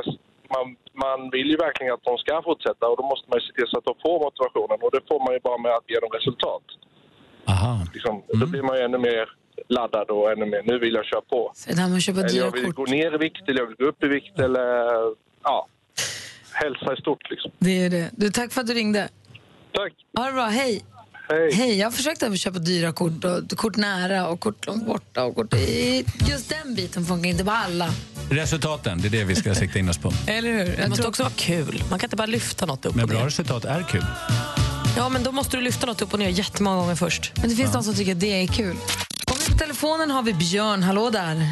[0.55, 0.67] man,
[1.05, 3.69] man vill ju verkligen att de ska fortsätta och då måste man ju se till
[3.71, 4.79] så att de får motivationen.
[4.85, 6.67] Och det får man ju bara med att ge dem resultat.
[7.53, 7.73] Aha.
[7.95, 9.25] Liksom, Då blir man ju ännu mer
[9.69, 11.51] laddad och ännu mer, nu vill jag köra på.
[11.55, 12.75] Så det här med att köpa Eller jag vill kort.
[12.75, 14.69] gå ner i vikt eller jag vill gå upp i vikt eller
[15.43, 15.67] ja,
[16.65, 17.51] hälsa i stort liksom.
[17.59, 18.11] Det är det.
[18.13, 19.09] Du, tack för att du ringde.
[19.75, 19.93] Tack.
[20.17, 20.47] Ha det bra.
[20.47, 20.85] Hej.
[21.53, 21.79] Hej.
[21.79, 25.25] Jag har försökt att köpa dyra kort, och kort nära och kort långt borta.
[25.25, 26.05] Och kort i...
[26.29, 27.89] Just den biten funkar inte på alla.
[28.31, 30.13] Resultaten, det är det vi ska sikta in oss på.
[30.27, 30.77] Eller hur?
[30.77, 31.83] Det måste också vara kul.
[31.91, 34.05] Man kan inte bara lyfta något upp Men och bra resultat är kul.
[34.97, 37.33] Ja, men då måste du lyfta något upp och ner jättemånga gånger först.
[37.37, 38.77] Men det finns de som tycker att det är kul.
[39.31, 40.83] Och på telefonen har vi Björn.
[40.83, 41.47] Hallå där.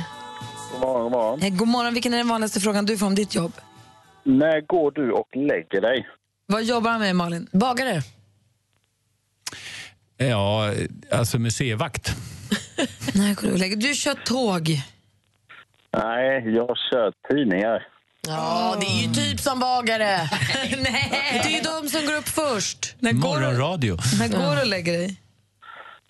[0.73, 1.43] God morgon, god morgon.
[1.43, 1.95] Eh, God morgon.
[1.95, 3.53] Vilken är den vanligaste frågan du får om ditt jobb?
[4.25, 6.09] När går du och lägger dig?
[6.47, 7.49] Vad jobbar han med, Malin?
[7.53, 8.01] Bagare.
[10.17, 10.71] Ja,
[11.13, 12.17] alltså museivakt.
[13.15, 13.77] Nej, går du och lägger.
[13.77, 14.69] Du kör tåg.
[15.97, 17.87] Nej, jag kör tidningar.
[18.27, 20.07] Ja, det är ju typ som bagare.
[20.83, 21.41] Nej.
[21.43, 22.95] Det är ju de som går upp först.
[23.01, 23.97] Morgonradio.
[24.19, 25.17] När går du och lägger dig?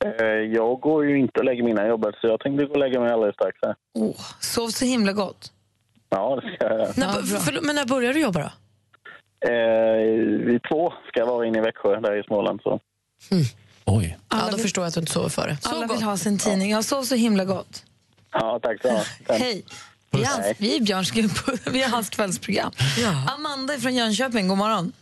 [0.04, 3.00] Eh, Jag går ju inte och lägger mina jobbet så jag tänkte gå och lägga
[3.00, 3.58] mig alldeles strax.
[3.62, 3.74] här.
[3.94, 5.52] Oh, sov så himla gott.
[6.10, 6.92] Ja, det ska jag göra.
[6.96, 8.50] När, förlåt, men när börjar du jobba då?
[9.50, 9.96] Eh,
[10.46, 12.60] vid två ska jag vara inne i Växjö, där i Småland.
[12.62, 12.80] Så.
[13.84, 14.18] Oj.
[14.30, 15.56] Ja, då förstår jag att du inte sover före.
[15.62, 16.70] Alla vill ha sin tidning.
[16.70, 17.84] Jag sov så himla gott.
[18.32, 19.38] Ja, tack så mycket.
[19.40, 19.64] Hej.
[20.10, 21.12] Vi är, hans, vi är Björns,
[21.72, 22.72] vi är hans kvällsprogram.
[23.38, 24.92] Amanda från Jönköping, god morgon.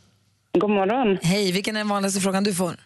[0.53, 1.19] God morgon.
[1.23, 2.77] Hej, vilken är den vanligaste frågan du får?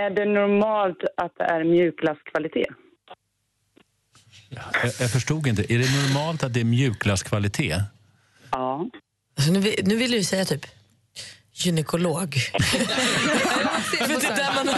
[0.00, 2.68] Är det normalt att det är mjukglasskvalitet?
[4.48, 4.64] Jag,
[5.00, 5.72] jag förstod inte.
[5.74, 7.82] Är det normalt att det är mjukglasskvalitet?
[8.50, 8.86] Ja.
[9.36, 10.66] Alltså, nu, vill- nu vill du säga typ
[11.66, 12.34] gynekolog.
[13.98, 14.68] För det är där man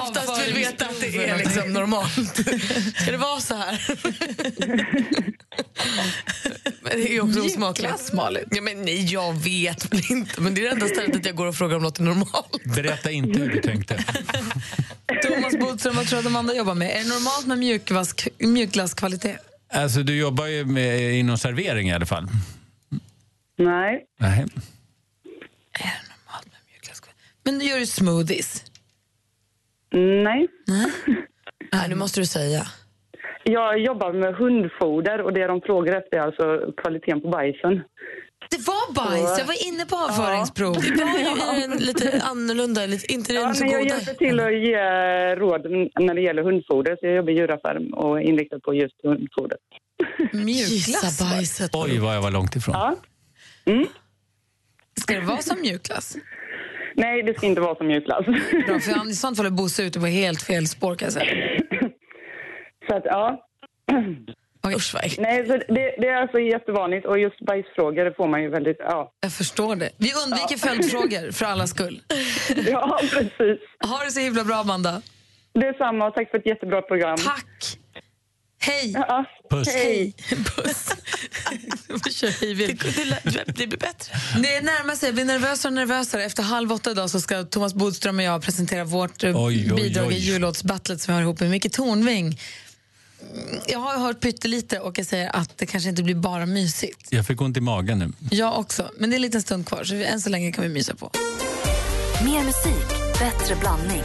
[0.00, 2.36] oftast vill veta att det är liksom normalt.
[2.96, 3.80] Ska det vara så här?
[6.82, 8.12] men det är ju också osmakligt.
[8.50, 10.40] Ja, men nej, jag vet väl inte.
[10.40, 12.64] Men det är det enda stället att jag går och frågar om något är normalt.
[12.74, 14.04] Berätta inte hur du tänkte.
[15.22, 16.90] Thomas Bodström, vad tror du att Amanda jobbar med?
[16.90, 19.38] Är det normalt med mjukglass, mjukglasskvalitet?
[19.72, 22.28] Alltså, du jobbar ju med, inom servering i alla fall.
[23.58, 24.04] Nej.
[24.20, 24.46] Nej.
[27.46, 28.64] Men du gör ju smoothies.
[29.92, 30.48] Nej.
[31.72, 32.66] Nej, nu måste du säga.
[33.44, 37.82] Jag jobbar med hundfoder och det de frågar efter är alltså kvaliteten på bajsen.
[38.50, 40.74] Det var bajs, jag var inne på avföringsprov.
[40.74, 41.04] Det
[41.44, 43.94] var ju en lite annorlunda, lite, inte den Ja, så men jag goda.
[43.94, 44.76] hjälper till att ge
[45.34, 45.70] råd
[46.06, 46.96] när det gäller hundfoder.
[47.00, 49.58] Så jag jobbar i djuraffär och är inriktad på just hundfoder.
[50.32, 51.20] Mjukglass?
[51.20, 51.70] bajset.
[51.74, 52.74] Oj, vad jag var långt ifrån.
[52.74, 52.96] Ja.
[55.00, 56.16] Ska det vara som mjukglass?
[56.96, 58.26] Nej, det ska inte vara som mjukglass.
[58.26, 61.60] Bra, för i sånt fall är Bosse ute på helt fel spår kan jag säga.
[62.88, 63.42] Så att, ja.
[64.76, 65.20] Usch, äckligt.
[65.20, 68.76] Nej, så det, det är alltså jättevanligt och just bajsfrågor det får man ju väldigt,
[68.80, 69.12] ja.
[69.20, 69.90] Jag förstår det.
[69.96, 72.02] Vi undviker följdfrågor för alla skull.
[72.66, 73.60] Ja, precis.
[73.88, 75.02] Ha det så himla bra, Amanda.
[75.54, 77.16] Detsamma och tack för ett jättebra program.
[77.16, 77.78] Tack.
[78.58, 78.92] Hej.
[78.94, 79.74] Ja, Puss.
[79.74, 80.14] Hej.
[80.56, 80.88] Puss.
[83.56, 84.14] det, blir bättre.
[84.34, 86.24] Det närmar sig, jag blir nervösare och nervösare.
[86.24, 89.82] Efter halv åtta idag så ska Thomas Bodström och jag presentera vårt eh, Oj, oj,
[89.82, 90.18] bidrag i oj.
[90.18, 92.26] jullåtsbattlet som vi har ihop med Micke Tornving.
[93.32, 97.06] Mm, Jag har hört pyttelite och jag säger att det kanske inte blir bara mysigt.
[97.10, 98.12] Jag fick ont i magen nu.
[98.36, 100.62] Jag också, men det är en liten stund kvar så vi, än så länge kan
[100.64, 101.10] vi mysa på.
[102.24, 104.02] Mer musik, bättre blandning.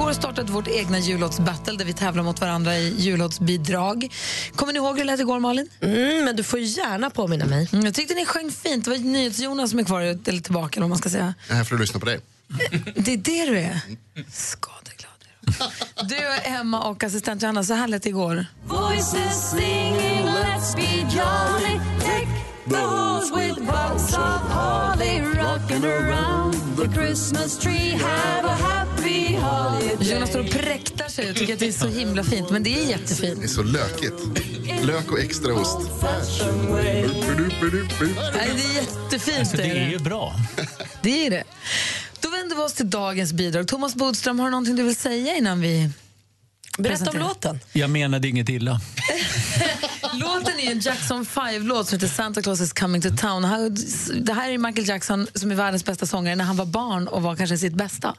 [0.00, 4.08] Igår startade vårt egna jullåtsbattle där vi tävlar mot varandra i jullåtsbidrag.
[4.56, 5.68] Kommer ni ihåg hur det lät igår, Malin?
[5.80, 7.68] Mm, men du får gärna påminna mig.
[7.72, 8.84] Mm, jag tyckte ni sjöng fint.
[8.84, 11.34] Det var NyhetsJonas som är kvar, eller tillbaka eller vad man ska säga.
[11.46, 12.20] Jag är här för att lyssna på dig.
[12.94, 13.80] Det är det du är.
[14.32, 15.12] Skadeglad
[15.46, 16.14] är du.
[16.16, 18.46] Du, Emma och assistent Johanna, så här lät det igår.
[18.66, 21.99] Voices singing, let's be jolly.
[22.68, 27.90] Halls with boughs of holly, rocking around the Christmas tree.
[27.90, 30.14] Have a happy holiday.
[30.14, 32.84] Jonas står och präktar sig tycker att det är så himla fint, men det är
[32.84, 33.38] jättefint.
[33.40, 34.14] Det är så lökigt.
[34.82, 35.78] Lök och extra ost.
[36.72, 37.08] Nej,
[38.34, 39.38] det är jättefint.
[39.38, 40.34] Alltså, det är ju bra.
[41.02, 41.44] Det är det.
[42.20, 43.68] Då vänder vi oss till dagens bidrag.
[43.68, 45.90] Thomas Bodström, har du någonting du vill säga innan vi
[46.78, 47.60] Berätta om låten.
[47.72, 48.80] Jag menade inget illa.
[50.12, 53.42] Låten är en Jackson 5-låt som heter Santa Claus is coming to town.
[54.14, 57.22] Det här är Michael Jackson som är världens bästa sångare när han var barn och
[57.22, 58.14] var kanske sitt bästa.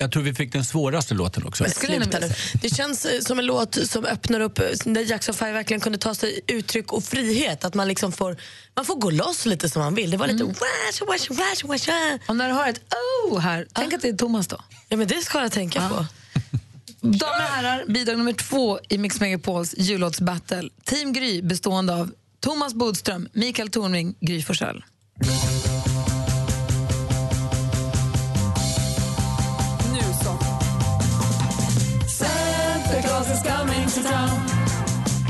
[0.00, 1.62] Jag tror vi fick den svåraste låten också.
[1.64, 2.32] Men sluta nu.
[2.62, 5.98] Det känns eh, som en låt som öppnar upp, eh, där Jackson 5 verkligen kunde
[5.98, 7.64] ta sig uttryck och frihet.
[7.64, 8.36] Att man liksom får,
[8.74, 10.10] man får gå loss lite som man vill.
[10.10, 12.18] Det var lite wash, wash, wash, wash.
[12.28, 12.80] Och när du hör ett
[13.24, 14.60] oh här, tänk att det är Thomas då.
[14.88, 16.06] Ja, men det ska jag tänka på.
[17.00, 20.68] Damer och herrar, bidrag nummer två i Mix Megapols jullåtsbattle.
[20.84, 24.84] Team Gry bestående av Thomas Bodström, Mikael Tornving, Gry Forssell.
[29.92, 30.38] Nu så.
[32.08, 34.48] Santa Claus is coming to town.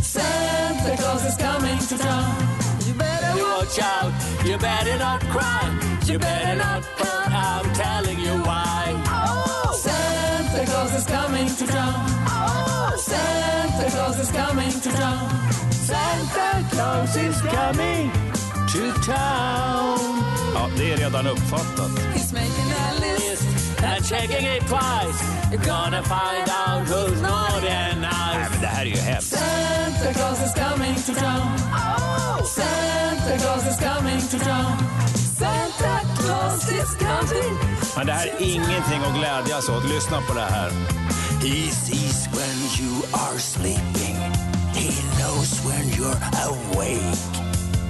[0.03, 2.35] Santa Claus is coming to town.
[2.87, 4.13] You better watch out.
[4.47, 5.89] You better not cry.
[6.13, 7.73] You better not put I'm
[16.35, 18.11] Santa Claus is coming
[18.73, 19.99] to town.
[20.55, 21.91] Ja, det är redan uppfattat.
[22.15, 23.45] He's making a list
[23.85, 25.21] and checking it twice.
[25.53, 28.51] You're gonna find out who's naughty and Nej, nice.
[28.51, 29.29] men det här är ju hemskt.
[29.39, 31.59] Santa Claus is coming to town.
[32.47, 34.77] Santa Claus is coming to town.
[35.39, 37.59] Santa Claus is coming.
[37.97, 39.85] Men det här är ingenting att glädjas åt.
[39.85, 40.71] Lyssna på det här.
[41.41, 44.18] He sees when you are sleeping.
[44.99, 47.19] He knows when you're awake.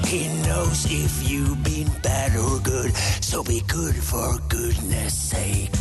[0.05, 5.73] He knows if you've been bad or good, so be good for goodness sake.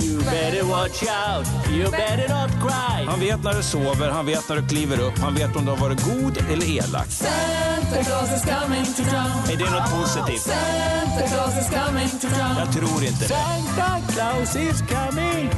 [0.00, 3.04] You better watch out, you better not cry.
[3.06, 5.70] Han vet när du sover, han vet när du kliver upp, han vet om du
[5.70, 7.06] har varit god eller elak.
[7.08, 9.52] Santa Claus is coming to town.
[9.52, 10.40] Är det något positivt?
[10.40, 12.56] Santa Claus is coming to town.
[12.58, 13.28] Jag tror inte det.
[13.28, 15.50] Santa Claus is coming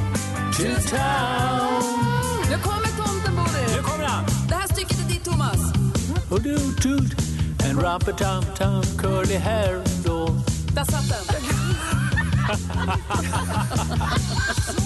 [0.57, 2.03] to town.
[6.33, 7.13] Och du tut
[7.63, 10.35] en rumpa-tum-tum curly hair då.
[10.75, 11.43] Där satt den.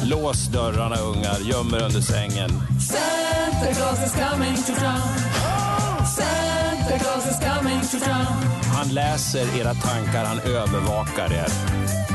[0.09, 2.49] Lås dörrarna ungar, göm er under sängen.
[2.79, 5.01] Santa Claus is coming to town.
[6.05, 8.25] Santa Claus is coming to town.
[8.75, 11.47] Han läser era tankar, han övervakar er.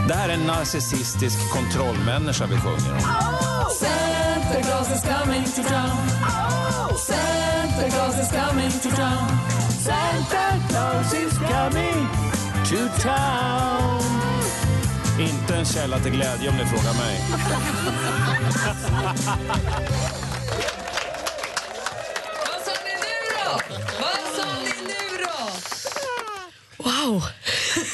[0.08, 3.00] Det här är en narcissistisk kontrollmänniska vi sjunger om.
[3.80, 6.12] Santa Claus is coming to town.
[7.82, 9.28] Santa Claus is coming to town.
[9.70, 12.08] Santa Claus is coming
[12.64, 14.02] to town.
[15.20, 17.20] Inte en källa till glädje om ni frågar mig.
[22.38, 23.60] Vad sa ni nu då?
[24.00, 25.38] Vad sa ni nu då?
[26.84, 27.22] Wow!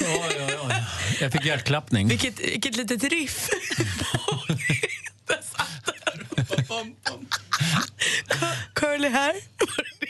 [0.01, 0.75] Oj, oj, oj.
[1.21, 2.09] Jag fick hjärtklappning.
[2.09, 3.49] Vilket, vilket litet riff.
[8.75, 9.48] Curly hair.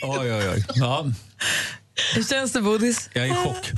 [0.09, 0.65] Oj, oj, oj.
[0.75, 1.05] Ja,
[2.15, 3.09] Hur känns det, Bodis?
[3.13, 3.71] jag är i chock.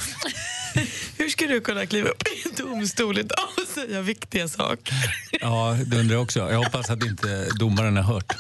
[1.17, 4.93] Hur ska du kunna kliva upp i en domstol idag och säga viktiga saker?
[5.41, 6.39] Ja, det undrar jag också.
[6.39, 8.33] Jag hoppas att inte domaren har hört.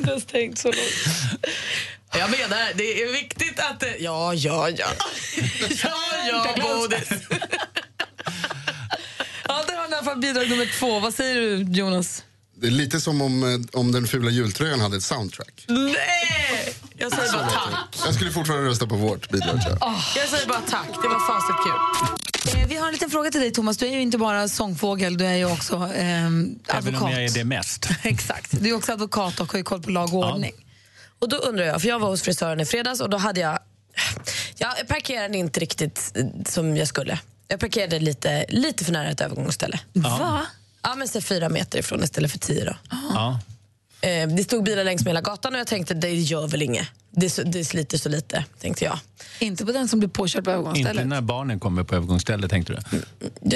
[0.00, 1.38] Jag har tänkt så långt.
[2.18, 3.80] Jag menar, det är viktigt att...
[3.80, 3.96] Det...
[3.98, 4.86] Ja, ja, ja.
[5.82, 5.94] Ja,
[6.28, 7.08] ja, Bodis.
[9.48, 11.00] Ja, har ni i alla fall bidrag nummer två.
[11.00, 12.24] Vad säger du, Jonas?
[12.56, 15.64] Det är lite som om, eh, om den fula jultröjan hade ett soundtrack.
[15.68, 16.74] Nej!
[16.96, 17.96] Jag säger bara tack.
[18.04, 19.62] Jag skulle fortfarande rösta på vårt bidrag.
[19.62, 19.94] tror jag.
[20.16, 20.88] Jag säger bara tack.
[21.02, 22.60] Det var fasligt kul.
[22.62, 23.76] Eh, vi har en liten fråga till dig, Thomas.
[23.76, 27.02] Du är ju inte bara sångfågel, du är ju också eh, Även advokat.
[27.02, 27.88] om jag är det mest.
[28.02, 28.50] Exakt.
[28.62, 30.52] Du är också advokat och har ju koll på lag och ordning.
[31.18, 33.58] Och då undrar jag, för jag var hos frisören i fredags och då hade jag...
[34.56, 37.18] Jag parkerade inte riktigt som jag skulle.
[37.48, 39.80] Jag parkerade lite, lite för nära ett övergångsställe.
[39.92, 40.46] Va?
[40.84, 42.64] Ja, men så fyra meter ifrån istället för tio.
[42.64, 42.76] Då.
[42.90, 43.40] Ja.
[44.00, 46.86] Eh, det stod bilar längs med hela gatan och jag tänkte det gör väl inget.
[47.10, 48.98] Det, det sliter så lite, tänkte jag.
[49.38, 51.06] Inte på den som blir påkörd på Inte övergångsstället.
[51.06, 53.00] när barnen kommer på övergångsstället, tänkte du?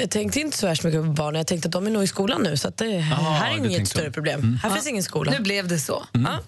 [0.01, 1.39] Jag tänkte inte så värst mycket på barnen.
[1.39, 3.71] Jag tänkte att de är nog i skolan nu så att det här är inget
[3.71, 3.97] tänkte så.
[3.99, 4.39] större problem.
[4.39, 4.55] Mm.
[4.63, 5.31] Här finns ingen skola.
[5.31, 6.03] Nu blev det så.
[6.11, 6.39] Ja.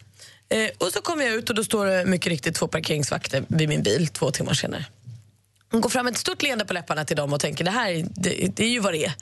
[0.57, 3.69] Eh, och så kommer jag ut och då står det mycket riktigt två parkeringsvakter vid
[3.69, 4.85] min bil två timmar senare.
[5.71, 7.91] Hon går fram med ett stort leende på läpparna till dem och tänker det här
[7.91, 9.13] är- det, det är ju vad det är.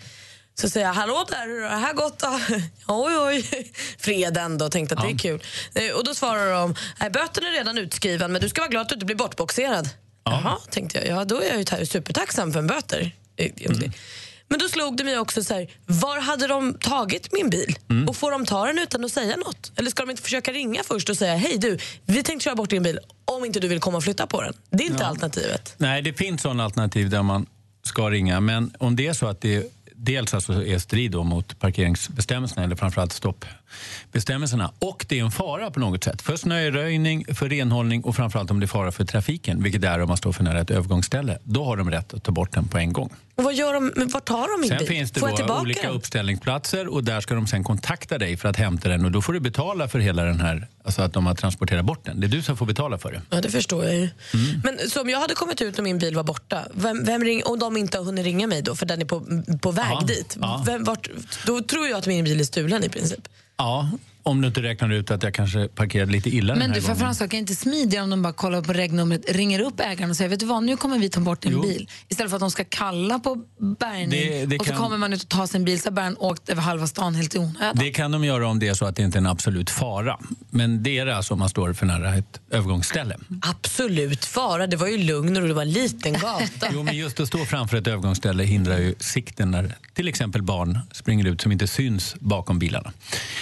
[0.62, 2.39] Så säger jag, hallå där, hur har det här gått då?
[2.88, 3.72] oj, oj.
[4.00, 5.43] Fred ändå tänkte att det är kul.
[5.76, 8.82] Eh, och då svarar de, "Nej, böten är redan utskriven men du ska vara glad
[8.82, 9.89] att du inte blir bortboxerad.
[10.24, 11.08] Jaha, tänkte jag.
[11.17, 13.12] Ja, då är jag ju ta- supertacksam för en böter.
[13.38, 13.52] Eh,
[14.48, 17.76] Men då slog det mig också så här, var hade de tagit min bil?
[18.08, 19.72] Och får de ta den utan att säga något?
[19.76, 22.69] Eller ska de inte försöka ringa först och säga, hej du, vi tänkte köra bort
[22.69, 24.54] din bil om inte du vill komma och flytta på den.
[24.69, 25.74] Det är inte alternativet.
[25.78, 27.45] Nej, det finns sådana alternativ där man
[27.86, 28.39] ska ringa.
[28.39, 29.63] Men om det är så att det
[30.01, 35.32] dels alltså är strid då mot parkeringsbestämmelserna eller framförallt stopp stoppbestämmelserna och det är en
[35.32, 39.05] fara på något sätt för snöröjning, för renhållning och framförallt om det är fara för
[39.05, 42.13] trafiken, vilket det är om man står för nära ett övergångsställe, då har de rätt
[42.13, 43.10] att ta bort den på en gång.
[43.36, 44.88] Och vad gör de, vart tar de min Sen bil?
[44.88, 45.91] finns det då olika den?
[45.91, 49.34] uppställningsplatser och där ska de sen kontakta dig för att hämta den och då får
[49.34, 52.19] du betala för hela den här, alltså att de har transporterat bort den.
[52.19, 53.21] Det är du som får betala för det.
[53.29, 53.99] Ja, det förstår jag ju.
[53.99, 54.62] Mm.
[54.63, 57.43] Men så om jag hade kommit ut och min bil var borta, vem, vem ring,
[57.45, 60.03] och de inte har hunnit ringa mig då för den är på, på väg Ja,
[60.08, 60.63] dit, ja.
[60.65, 61.10] Vem, vart,
[61.45, 63.27] då tror jag att min bil är stulen i princip.
[63.60, 63.91] Ja,
[64.30, 66.82] om du inte räknar ut att jag kanske parkerade lite illa den Men här du,
[66.82, 67.00] för gången.
[67.15, 70.30] Frans, är inte smidigare om de bara kollar på regnumret, ringer upp ägaren och säger
[70.30, 71.62] vet du vad, nu kommer vi ta bort din Jo.
[71.62, 71.89] bil.
[72.08, 73.36] Istället för att de ska kalla på
[73.80, 75.92] bärgning Det- det och så kan- kommer man ut och tar sin bil så har
[75.92, 77.76] bärgaren åkt över halva stan helt i onödan.
[77.80, 80.18] Det kan de göra om det är så att det inte är en absolut fara.
[80.50, 83.18] Men det är det alltså om man står för nära ett övergångsställe.
[83.42, 86.68] Absolut fara, det var ju lugn och det var en liten gata.
[86.74, 90.80] Jo, men just att stå framför ett övergångsställe hindrar ju sikten när till exempel barn
[90.92, 92.92] springer ut som inte syns bakom bilarna.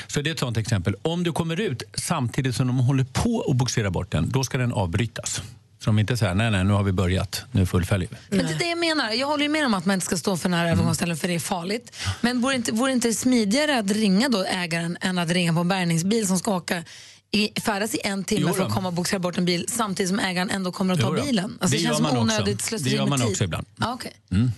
[0.07, 0.76] Så det är ett sånt exempel.
[1.01, 4.57] Om du kommer ut samtidigt som de håller på att bogsera bort den, då ska
[4.57, 5.41] den avbrytas.
[5.79, 8.37] Så de inte säger nej, nej, nu har vi börjat, nu fullföljer vi.
[8.37, 9.11] Men det är det jag menar.
[9.11, 11.39] Jag håller med om att man inte ska stå för nära övergångsställen för det är
[11.39, 11.95] farligt.
[12.21, 15.53] Men vore det inte, vore det inte smidigare att ringa då ägaren än att ringa
[15.53, 16.83] på en bärgningsbil som ska åka
[17.31, 20.19] i, färdas i en timme för att komma och bogsera bort en bil samtidigt som
[20.19, 21.57] ägaren ändå kommer att ta bilen?
[21.61, 22.21] Alltså, det, Det känns gör som man också.
[22.21, 23.29] onödigt Det slöseri gör med man tid.
[23.29, 23.67] också ibland.
[23.75, 24.11] Ja, okej.
[24.31, 24.51] Mm.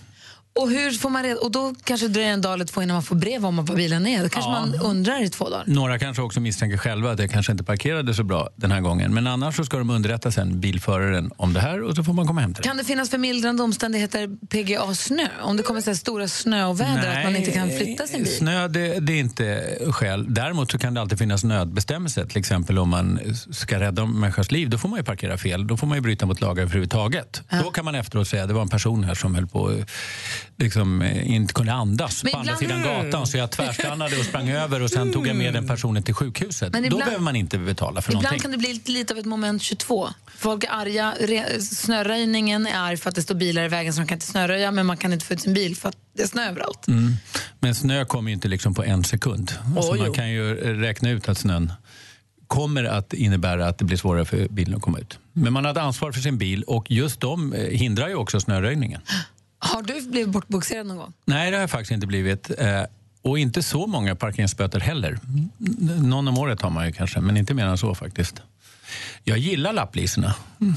[0.52, 2.94] Och, hur får man reda, och då kanske det dröjer en dag eller två innan
[2.94, 4.22] man får brev om vad bilen är.
[4.22, 4.60] Då kanske Ja.
[4.60, 5.64] man undrar i två dagar.
[5.66, 9.14] Några kanske också misstänker själva att det kanske inte parkerade så bra den här gången.
[9.14, 12.26] Men annars så ska de underrätta sen bilföraren om det här och så får man
[12.26, 12.68] komma hem till det.
[12.68, 15.26] Kan det finnas förmildrande omständigheter PGA snö?
[15.42, 18.36] Om det kommer så stora snöoväder att man inte kan flytta sin bil?
[18.36, 20.34] Snö det, det är inte skäl.
[20.34, 22.24] Däremot så kan det alltid finnas nödbestämmelser.
[22.26, 23.18] Till exempel om man
[23.52, 25.66] ska rädda en människas liv, då får man ju parkera fel.
[25.66, 27.42] Då får man ju bryta mot lagar överhuvudtaget.
[27.64, 29.72] Då kan man efteråt säga att det var en person här som höll på
[30.56, 33.26] liksom, eh, inte kunde andas Men på andra ibland- sidan gatan.
[33.26, 36.72] Så jag tvärstannade och sprang över och sen tog jag med den personen till sjukhuset.
[36.72, 38.40] Men Då ibland- behöver man inte betala för Ibland någonting.
[38.42, 40.08] kan det bli lite, lite av ett moment 22.
[40.36, 44.00] Folk är arga, re, snöröjningen är arg för att det står bilar i vägen så
[44.00, 46.22] de kan inte snöröja men man kan inte få ut sin bil för att det
[46.22, 46.88] är snö överallt.
[46.88, 47.12] Mm.
[47.60, 49.52] Men snö kommer ju inte liksom på en sekund.
[49.76, 50.12] Alltså Åh, man jo.
[50.12, 51.72] kan ju räkna ut att snön
[52.46, 55.18] kommer att innebära att det blir svårare för bilen att komma ut.
[55.32, 58.40] Men man har ett ansvar för sin bil och just de eh, hindrar ju också
[58.40, 59.00] snöröjningen.
[59.62, 61.12] Har du blivit bortbogserad någon gång?
[61.24, 62.50] Nej, det har jag faktiskt inte blivit.
[62.58, 62.82] Eh,
[63.22, 65.18] Och inte så många parkeringsböter heller.
[66.02, 68.42] Någon om året har man ju kanske, men inte mer än så faktiskt.
[69.24, 70.34] Jag gillar lapplisorna.
[70.60, 70.74] Mm.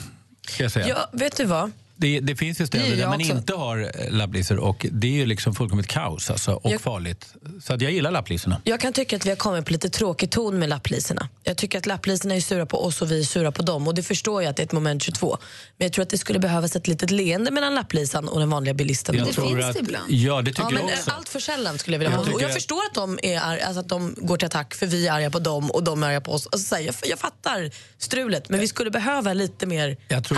[0.47, 0.87] Ska jag säga.
[0.87, 1.71] Ja, vet du vad?
[2.03, 3.31] Det, det finns ju städer där man också.
[3.31, 7.33] inte har eh, lapplisor och det är ju liksom fullkomligt kaos alltså, och Jag- farligt.
[7.63, 8.61] Så att jag gillar lapplisorna.
[8.63, 11.29] Jag kan tycka att vi har kommit på lite tråkig ton med lapplisorna.
[11.43, 13.87] Jag tycker att lapplisorna är sura på oss och vi är sura på dem.
[13.87, 15.37] Och det förstår jag att det är ett moment 22.
[15.77, 18.73] Men jag tror att det skulle behövas ett litet leende mellan lapplisan och den vanliga
[18.73, 19.15] bilisten.
[19.17, 20.11] Jag Det tror finns att- det ibland.
[20.11, 21.11] ja, det tycker ja, jag också.
[21.11, 22.33] Allt för sällan skulle jag vilja Jag.
[22.33, 24.85] Och jag att- förstår att de, är arga, alltså att de går till attack för
[24.87, 26.47] vi är arga på dem och de är arga på oss.
[26.51, 29.97] Alltså, så här, jag, jag fattar strulet, men vi skulle behöva lite mer...
[30.07, 30.37] Jag tror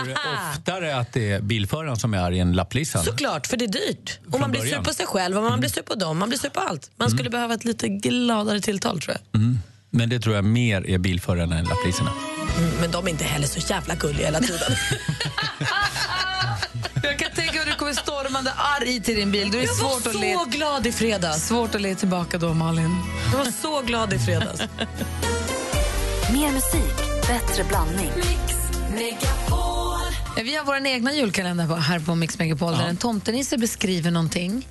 [0.56, 3.04] oftare att det är bilföraren som är arg än lapplisan.
[3.04, 4.20] Såklart, för det är dyrt.
[4.26, 4.80] Och Från man blir sur början.
[4.80, 4.86] Mm.
[4.86, 6.92] på sig själv och man blir sur på dem, man blir sur på allt.
[6.98, 9.42] Man skulle behöva ett lite gladare tilltal tror jag.
[9.42, 9.60] Mm.
[9.90, 12.12] Men det tror jag mer är bilförarna än lapplisorna.
[12.58, 14.72] Mm, men de är inte heller så jävla gulliga hela tiden.
[17.04, 19.52] Jag kan tänka mig att du kommer stormande arg till din bil.
[19.52, 20.38] Då är Jag var svårt att så le...
[20.58, 21.48] glad i fredags.
[21.48, 22.96] Svårt att le tillbaka då, Malin.
[23.32, 24.60] Jag var så glad i fredags.
[26.34, 28.12] Mer musik, bättre blandning.
[29.50, 29.85] Ja,
[30.44, 34.68] Vi har vår egna julkalender på, här på Mix Megapol där en tomtenisse beskriver någonting.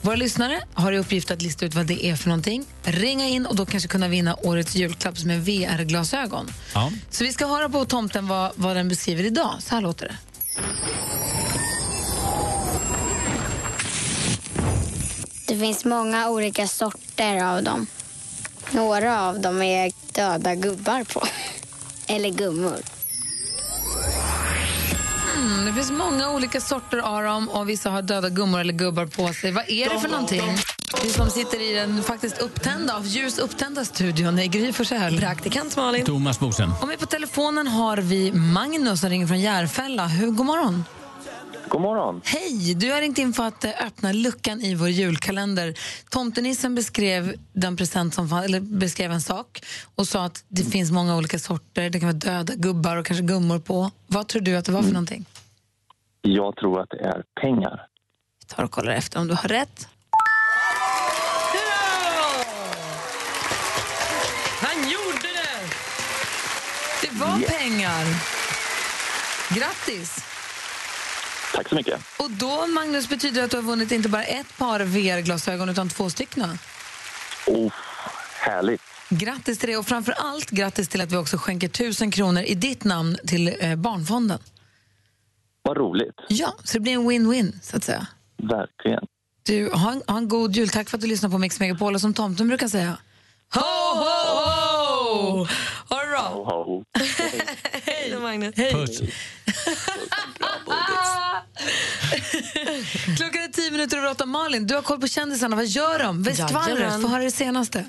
[0.00, 2.64] Våra lyssnare har i uppgift att lista ut vad det är för någonting.
[2.82, 6.50] Ringa in och då kanske kunna vinna årets julklapp som är VR-glasögon.
[6.74, 6.92] Ja.
[7.10, 9.54] Så vi ska höra på tomten vad, vad den beskriver idag.
[9.58, 10.16] Så här låter det.
[15.46, 17.86] Det finns många olika sorter av dem.
[18.70, 21.26] Några av dem är döda gubbar på.
[22.06, 22.93] Eller gummor.
[25.44, 29.06] Mm, det finns många olika sorter av dem och vissa har döda gummor eller gubbar
[29.06, 29.52] på sig.
[29.52, 30.42] Vad är det för någonting?
[31.02, 35.18] Vi som sitter i den faktiskt upptända, av ljus upptända studion är Gry Forssell.
[35.18, 36.04] Praktikant Malin.
[36.04, 36.72] Thomas Bodström.
[36.80, 40.06] Och med på telefonen har vi Magnus som ringer från Järfälla.
[40.06, 40.84] Hur, god morgon.
[41.68, 42.20] God morgon.
[42.24, 42.74] Hej!
[42.74, 45.74] Du har ringt in för att eh, öppna luckan i vår julkalender.
[46.10, 49.62] Tomtenissen beskrev, den present som, fann- eller beskrev en sak
[49.94, 51.90] och sa att det finns många olika sorter.
[51.90, 53.90] Det kan vara döda gubbar och kanske gummor på.
[54.06, 55.24] Vad tror du att det var för någonting?
[56.26, 57.86] Jag tror att det är pengar.
[58.40, 59.88] Vi tar och kollar efter om du har rätt.
[64.60, 65.60] Han gjorde det!
[67.02, 68.04] Det var pengar.
[69.54, 70.24] Grattis!
[71.54, 72.00] Tack så mycket.
[72.18, 75.88] Och då, Magnus, betyder det att du har vunnit inte bara ett par VR-glasögon utan
[75.88, 76.58] två stycken.
[77.46, 77.72] Oh,
[78.38, 78.82] härligt.
[79.08, 82.54] Grattis till det och framför allt grattis till att vi också skänker tusen kronor i
[82.54, 84.38] ditt namn till eh, Barnfonden.
[85.64, 86.14] Vad roligt.
[86.28, 88.06] Ja, så det blir en win-win så att säga.
[88.36, 89.06] Verkligen.
[89.42, 90.68] Du, ha en, ha en god jul.
[90.68, 92.96] Tack för att du lyssnar på Mix Megapol och som tomten brukar säga.
[93.54, 95.46] Ho, ho, ho!
[95.88, 96.82] Ha det bra.
[97.84, 98.54] Hej, Magnus.
[98.54, 99.00] Puss.
[103.16, 104.26] Klockan är tio minuter över åtta.
[104.26, 105.56] Malin, du har koll på kändisarna.
[105.56, 106.22] Vad gör de?
[106.22, 107.02] Jajamän.
[107.02, 107.84] få höra det senaste.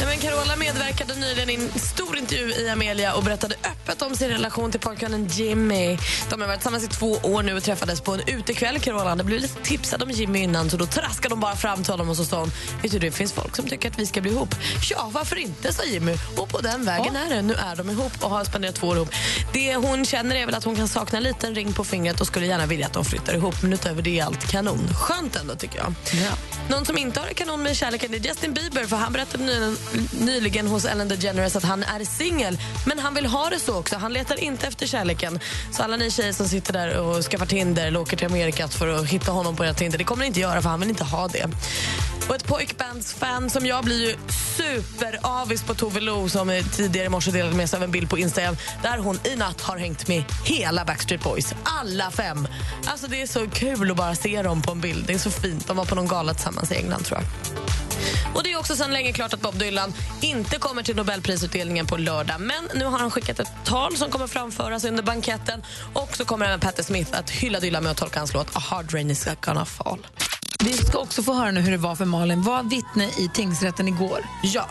[0.00, 4.16] Ja, men Carola medverkade nyligen i en stor intervju i Amelia och berättade öppet om
[4.16, 5.98] sin relation till pojkvännen Jimmy.
[6.30, 8.78] De har varit tillsammans i två år nu och träffades på en utekväll.
[8.80, 11.92] Carola hade blivit lite tipsad om Jimmy innan så då traskade de bara fram till
[11.92, 12.50] honom och så sa hon
[12.82, 14.54] Vet du, det finns folk som tycker att vi ska bli ihop.
[14.90, 16.16] Ja, varför inte, sa Jimmy.
[16.36, 17.42] Och på den vägen är det.
[17.42, 19.10] Nu är de ihop och har spenderat två år ihop.
[19.52, 22.26] Det hon känner är väl att hon kan sakna en liten ring på fingret och
[22.26, 23.54] skulle gärna vilja att de flyttar ihop.
[23.62, 24.88] Men utöver det är allt kanon.
[24.94, 25.94] Skönt ändå tycker jag.
[26.68, 29.76] Någon som inte har det kanon med kärleken är Justin Bieber för han berättade nyligen
[30.20, 32.58] nyligen hos Ellen DeGeneres att han är singel.
[32.86, 33.96] Men han vill ha det så också.
[33.96, 35.40] Han letar inte efter kärleken.
[35.72, 38.88] Så alla ni tjejer som sitter där och skaffar Tinder eller åker till Amerika för
[38.88, 41.04] att hitta honom på era Tinder, det kommer ni inte göra för han vill inte
[41.04, 41.46] ha det.
[42.28, 44.16] Och ett pojkbandsfan som jag blir ju
[44.56, 48.18] superavis på Tove Lo som tidigare i morse delade med sig av en bild på
[48.18, 51.54] Instagram där hon i natt har hängt med hela Backstreet Boys.
[51.64, 52.48] Alla fem.
[52.86, 55.04] Alltså Det är så kul att bara se dem på en bild.
[55.06, 55.66] Det är så fint.
[55.66, 57.28] De var på någon gala tillsammans i England tror jag.
[58.34, 59.71] Och Det är också sedan länge klart att Bob Dylan
[60.20, 62.40] inte kommer till Nobelprisutdelningen på lördag.
[62.40, 65.62] Men nu har han skickat ett tal som kommer framföras under banketten.
[65.92, 68.58] Och så kommer även Patti Smith att hylla Dylan med att tolka hans låt A
[68.58, 70.06] hard rain is gonna fall.
[70.64, 72.42] Vi ska också få höra nu hur det var för Malin.
[72.42, 74.18] Var vittne i tingsrätten igår.
[74.42, 74.66] Ja.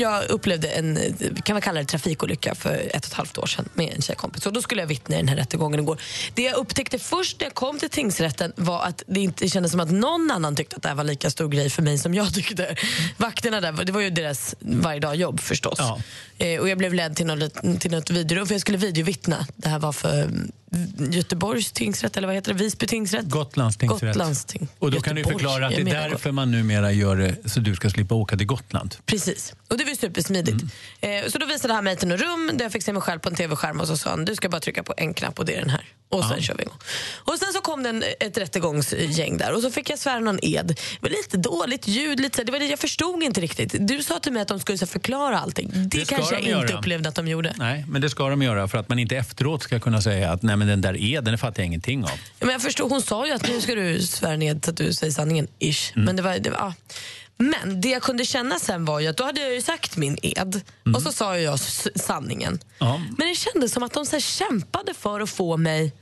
[0.00, 0.98] Jag upplevde en
[1.44, 4.46] kan man kalla det, trafikolycka för ett och ett halvt år sedan med en tjejkompis.
[4.46, 6.00] Och då skulle jag vittna i den här rättegången igår.
[6.34, 9.80] Det jag upptäckte först när jag kom till tingsrätten var att det inte kändes som
[9.80, 12.34] att någon annan tyckte att det här var lika stor grej för mig som jag
[12.34, 12.76] tyckte.
[13.16, 15.78] Vakterna där, det var ju deras varje dag jobb förstås.
[16.38, 19.46] Eh, och jag blev ledd till något, till något videorum för jag skulle videovittna.
[19.56, 20.30] Det här var för
[20.98, 22.64] Göteborgs tingsrätt, eller vad heter det?
[22.64, 23.24] Visby tingsrätt?
[23.24, 24.14] Gotlands tingsrätt.
[24.14, 24.68] Gotlands ting.
[24.78, 27.60] Och då kan du Göteborgs, förklara att det är därför man numera gör det så
[27.60, 28.96] du ska slippa åka till Gotland.
[29.06, 29.54] Precis.
[29.68, 30.64] Och det var supersmidigt.
[31.00, 33.18] Eh, så då visade han mig till något rum där jag fick se mig själv
[33.18, 35.44] på en tv-skärm och så sa han du ska bara trycka på en knapp och
[35.44, 35.84] det är den här.
[36.08, 36.42] Och sen Ja.
[36.42, 36.78] kör vi igång.
[37.14, 40.38] Och sen så kom det en, ett rättegångsgäng där och så fick jag svära någon
[40.42, 40.66] ed.
[40.66, 43.74] Det var lite dåligt ljud, lite, det var jag förstod inte riktigt.
[43.78, 45.70] Du sa till mig att de skulle förklara allting.
[45.74, 46.78] Det, Det kanske jag de inte göra.
[46.78, 47.54] upplevde att de gjorde.
[47.58, 50.42] Nej, men det ska de göra för att man inte efteråt ska kunna säga att
[50.42, 52.10] nej men den där eden fattar jag ingenting av.
[52.40, 54.92] Men jag förstod, hon sa ju att nu ska du svära ned så att du
[54.92, 55.92] säger sanningen, ish.
[55.94, 56.04] Mm.
[56.06, 56.74] Men, det var, det var, ja.
[57.38, 60.18] Men det jag kunde känna sen var ju att då hade jag ju sagt min
[60.22, 60.60] ed
[60.94, 61.58] och så sa jag
[61.94, 62.58] sanningen.
[62.78, 63.00] Ja.
[63.18, 65.92] Men det kändes som att de så här kämpade för att få mig...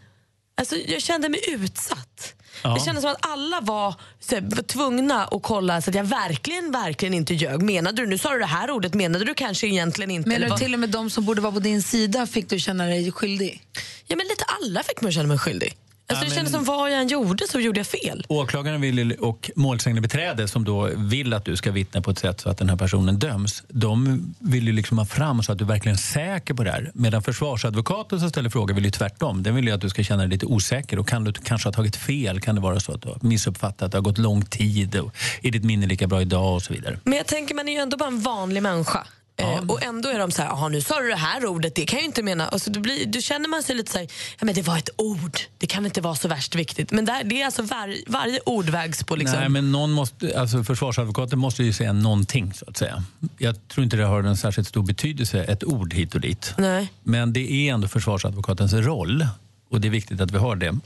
[0.56, 2.34] Alltså, jag kände mig utsatt.
[2.62, 2.74] Ja.
[2.74, 6.04] Det kändes som att alla var, så här, var tvungna att kolla så att jag
[6.04, 7.62] verkligen, verkligen inte ljög.
[7.62, 10.28] Menade du, nu sa du det här ordet, menade du kanske egentligen inte?
[10.28, 12.58] Men Eller vad- till och med de som borde vara på din sida fick du
[12.58, 13.62] känna dig skyldig?
[14.06, 15.74] Ja, men lite alla fick mig att känna mig skyldig.
[16.06, 18.24] Alltså, det kändes som vad jag än gjorde så gjorde jag fel.
[18.28, 22.40] Åklagaren vill, och målsägande beträde som då vill att du ska vittna på ett sätt
[22.40, 25.64] så att den här personen döms, de vill ju liksom ha fram så att du
[25.64, 26.90] verkligen är säker på det här.
[26.94, 29.42] Medan försvarsadvokaten som ställer frågor vill ju tvärtom.
[29.42, 31.72] Den vill ju att du ska känna dig lite osäker och kan du kanske ha
[31.72, 32.40] tagit fel?
[32.40, 33.92] Kan det vara så att du har missuppfattat?
[33.92, 34.96] Det har gått lång tid?
[34.96, 36.54] Och är ditt minne lika bra idag?
[36.54, 36.98] och så vidare.
[37.04, 39.06] Men jag tänker man är ju ändå bara en vanlig människa.
[39.36, 41.86] Eh, och ändå är de så här, "Jaha, nu sa du det här ordet, det
[41.86, 42.48] kan jag inte mena.
[42.48, 44.08] Alltså, då, blir, då känner man sig lite så här,
[44.38, 46.90] ja men det var ett ord, det kan inte vara så värst viktigt.
[46.92, 49.38] Men där, det är alltså var, varje ord vägs på liksom.
[49.38, 53.04] Nej, men någon måste, alltså försvarsadvokaten måste ju säga någonting så att säga.
[53.38, 56.54] Jag tror inte det har en särskilt stor betydelse, ett ord hit och dit.
[56.58, 56.88] Nej.
[57.02, 59.26] Men det är ändå försvarsadvokatens roll
[59.70, 60.78] och det är viktigt att vi har det.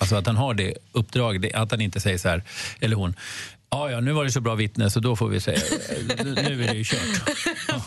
[0.00, 2.42] Alltså att han har det uppdrag, det, att han inte säger så här,
[2.80, 3.14] eller hon,
[3.70, 5.60] ja ja nu var det så bra vittne så då får vi säga,
[6.24, 7.00] nu är det ju kört.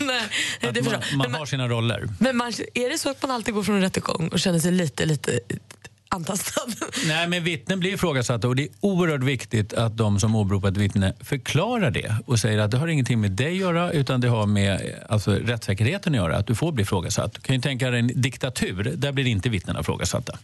[0.00, 2.08] Nej, det man, man har sina roller.
[2.18, 4.72] Men man, är det så att man alltid går från en rättegång och känner sig
[4.72, 5.40] lite, lite
[6.08, 6.60] antastad?
[7.06, 10.76] Nej, men vittnen blir ifrågasatta och det är oerhört viktigt att de som åberopar ett
[10.76, 14.28] vittne förklarar det och säger att det har ingenting med dig att göra utan det
[14.28, 17.34] har med alltså, rättssäkerheten att göra, att du får bli ifrågasatt.
[17.34, 20.38] Du kan ju tänka dig en diktatur, där blir inte vittnena ifrågasatta.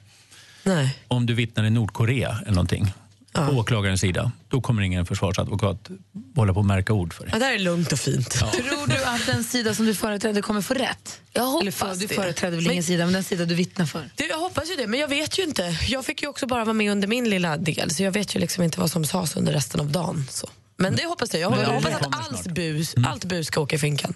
[0.63, 0.99] Nej.
[1.09, 2.93] Om du vittnar i Nordkorea eller någonting,
[3.33, 5.91] på åklagarens sida, då kommer ingen försvarsadvokat
[6.37, 7.31] hålla på att märka ord för det.
[7.33, 8.31] Ja, det här är lugnt och fint.
[8.31, 11.21] Tror du att den sida som du företräder kommer få rätt?
[11.33, 12.15] Jag hoppas Eller för, du det.
[12.15, 14.11] företräder väl Men- ingen sida, men den sida du vittnar för?
[14.17, 15.77] Det, jag hoppas ju det, men jag vet ju inte.
[15.89, 18.41] Jag fick ju också bara vara med under min lilla del, så jag vet ju
[18.41, 20.27] liksom inte vad som sades under resten av dagen.
[20.31, 20.49] Så.
[20.77, 21.41] Men det hoppas jag.
[21.41, 24.15] Jag, hoppas att allt bus, allt bus ska åka i finkan.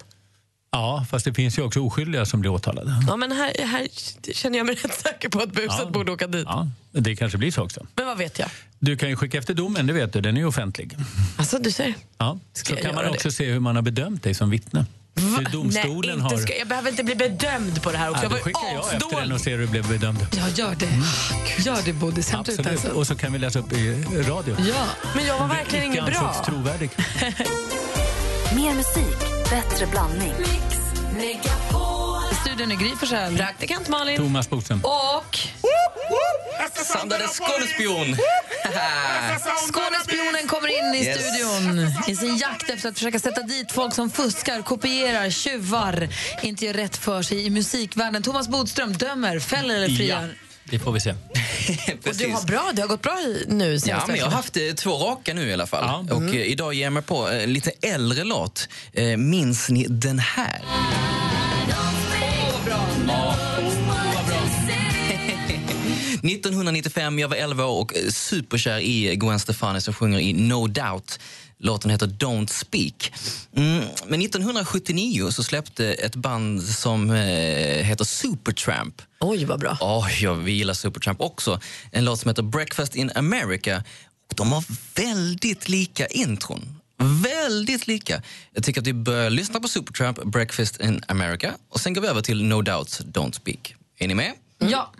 [0.75, 2.95] Ja, fast det finns ju också oskyldiga som blir åtalade.
[3.09, 3.89] Ja, men här, här
[4.33, 6.45] känner jag mig rätt säker på att buset borde åka dit.
[6.47, 7.87] Ja, det kanske blir så också.
[7.97, 8.49] Men vad vet jag?
[8.79, 10.97] Du kan ju skicka efter domen, det vet du, den är ju offentlig.
[11.37, 11.95] Alltså, du ser.
[12.18, 13.35] Ja, Ska så kan man också det?
[13.35, 14.87] se hur man har bedömt dig som vittne.
[15.16, 18.22] Hur domstolen Nej, inte ska, jag behöver inte bli bedömd på det här också.
[18.25, 20.27] Ja, då skickar jag efter den och ser hur du blev bedömd.
[20.37, 20.89] Ja, gör det.
[21.64, 22.81] Gör det, ut Absolut.
[22.81, 22.91] sen.
[22.93, 24.57] Och så kan vi läsa upp i radio.
[24.68, 24.87] Ja.
[25.14, 26.18] Men jag var verkligen ingen bra.
[26.18, 26.91] ansågs trovärdig.
[28.55, 30.34] Mer musik, bättre blandning.
[32.32, 33.36] I studion är Gry Forssell.
[33.36, 34.16] Praktikant Malin.
[34.16, 34.80] Thomas Bodström.
[34.84, 35.38] Och...
[36.84, 38.07] Sandra den Skånespion!
[39.72, 41.18] Skånespionen kommer in i Yes.
[41.18, 46.09] studion i sin jakt efter att försöka sätta dit folk som fuskar, kopierar, tjuvar,
[46.42, 48.22] inte gör rätt för sig i musikvärlden.
[48.22, 50.34] Thomas Bodström dömer, fäller eller friar.
[50.71, 51.11] Det får vi se.
[52.07, 54.62] Och du har bra, det har gått bra nu Ja, men jag har haft eh,
[54.77, 56.05] två raka nu i alla fall.
[56.11, 56.35] Och Mm.
[56.35, 58.69] eh, idag ger jag mig på eh, lite äldre låt.
[58.93, 60.62] Eh, minns ni den här?
[66.23, 70.67] 1995, jag var 11 år och eh, superkär i Gwen Stefani som sjunger i No
[70.67, 71.19] Doubt.
[71.65, 73.12] Låten heter Don't Speak.
[73.57, 77.17] Mm, men 1979 så släppte ett band som eh,
[77.85, 79.03] heter Supertramp.
[79.21, 79.77] Oj, vad bra.
[79.81, 81.61] Oh, ja, vi gillar Supertramp också.
[81.93, 83.85] En låt som heter Breakfast in America.
[84.31, 86.81] Och de har väldigt lika intron.
[87.23, 88.23] Väldigt lika.
[88.53, 92.09] Jag tycker att vi börjar lyssna på Supertramp, Breakfast in America och sen går vi
[92.09, 93.75] över till No Doubts Don't Speak.
[93.99, 94.33] Är ni med?
[94.59, 94.93] Ja.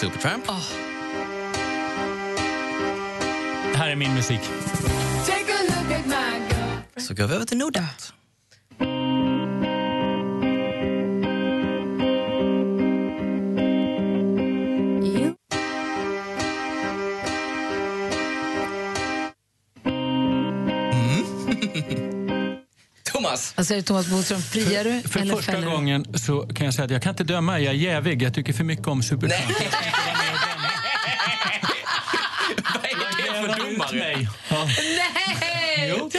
[0.00, 0.44] Supertramp.
[0.46, 0.89] Det
[3.80, 4.40] här är min musik.
[5.26, 7.06] Take a look at my girl.
[7.06, 8.12] Så går vi över till No Doubt.
[23.12, 23.54] Thomas.
[23.56, 24.40] Vad säger Thomas Bodström?
[24.40, 27.24] Friar du För eller första fäller gången så kan jag säga att jag kan inte
[27.24, 27.60] döma.
[27.60, 28.22] Jag är jävig.
[28.22, 29.52] Jag tycker för mycket om Supertramp.
[33.90, 34.28] Domare?
[34.48, 34.68] Ja.
[34.96, 35.94] Nej!
[35.98, 36.10] Jo.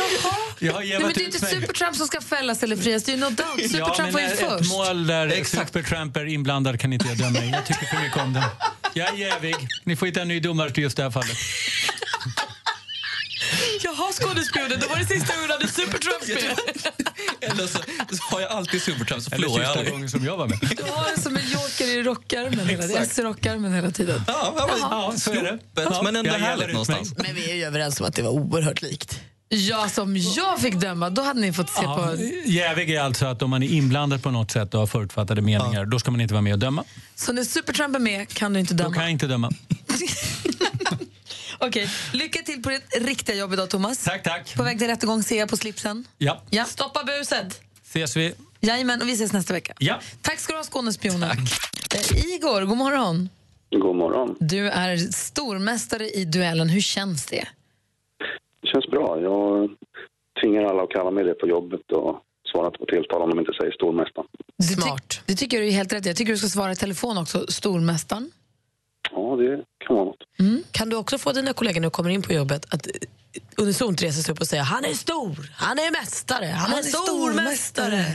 [0.59, 1.51] Jag har Nej, men det är ut inte mig.
[1.51, 3.61] Supertramp som ska fällas eller frias, det är ju no doubt.
[3.71, 4.71] Supertramp var ju ett först.
[4.71, 7.49] mål där Supertramp är inblandad kan inte jag döma i.
[7.49, 8.43] Jag tycker för mycket om den.
[8.93, 9.55] Jag är jävig.
[9.83, 11.37] Ni får hitta en ny domare till just det här fallet.
[13.83, 16.55] Jaha, skådespelare, då var det sista hade Supertramp-spel.
[17.51, 17.77] Eller så,
[18.17, 19.91] så har jag alltid Supertramp så Eller förlorar jag aldrig.
[19.91, 20.59] gången som jag var med.
[20.77, 22.83] Du har det som en joker i rockarmen hela.
[22.83, 24.23] S-rockarmen hela tiden.
[24.27, 25.59] Ja, ja, men- Ja, så är det.
[26.03, 27.13] Men ändå Jag härligt någonstans.
[27.17, 29.19] Men vi är ju överens om att det var oerhört likt.
[29.53, 32.23] Ja, som jag fick döma, då hade ni fått se Ja, på...
[32.49, 35.85] jävig är alltså att om man är inblandad på något sätt och har förutfattade meningar,
[35.85, 36.83] då ska man inte vara med och döma.
[37.15, 38.95] Så när Supertramp är med kan du inte Då döma?
[38.95, 39.51] kan jag inte döma.
[41.61, 44.03] Okej, lycka till på ditt riktiga jobb idag, Thomas.
[44.03, 44.55] Tack, tack.
[44.57, 46.05] På väg till rättegång ser jag på slipsen.
[46.17, 46.65] Ja, Ja.
[46.65, 47.61] Stoppa buset!
[47.83, 48.33] ses vi.
[48.61, 49.73] Jajamän, och vi ses nästa vecka.
[49.79, 49.99] Ja.
[50.21, 51.29] Tack ska du ha, Skånespionen.
[51.31, 53.29] Eh, Igor, god morgon.
[53.71, 54.35] God morgon.
[54.39, 56.69] Du är stormästare i duellen.
[56.69, 57.47] Hur känns det?
[58.61, 59.21] Det känns bra.
[59.21, 59.69] Jag
[60.41, 63.39] tvingar alla att kalla mig det på jobbet och svara inte på tilltal om de
[63.39, 64.27] inte säger stormästaren.
[64.75, 65.21] Smart.
[65.25, 66.05] Det tycker jag är helt rätt.
[66.05, 67.45] Jag tycker du ska svara i telefon också.
[67.49, 68.31] Stormästaren.
[69.11, 70.23] Ja, det kan vara något.
[70.71, 72.93] Kan du också få dina kollegor när du kommer in på jobbet att eh,
[73.57, 76.77] unisont resa sig upp och säga han är stor, han är mästare, han, Han är
[76.77, 78.05] är stormästare.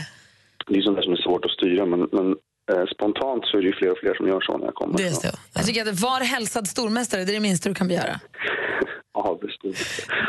[0.66, 2.26] Det är sånt där som är svårt att styra, men, men
[2.72, 4.98] eh, spontant så är det ju fler och fler som gör så när jag kommer.
[4.98, 5.28] Det är så.
[5.54, 8.20] Jag tycker att var hälsad stormästare, det är det minsta du kan begära.
[9.18, 9.68] Ja, det,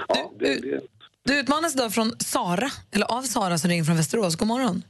[0.08, 0.82] ja, det, det,
[1.26, 4.36] Du utmanas idag från Sara, eller av Sara som ringer från Västerås.
[4.36, 4.84] God morgon.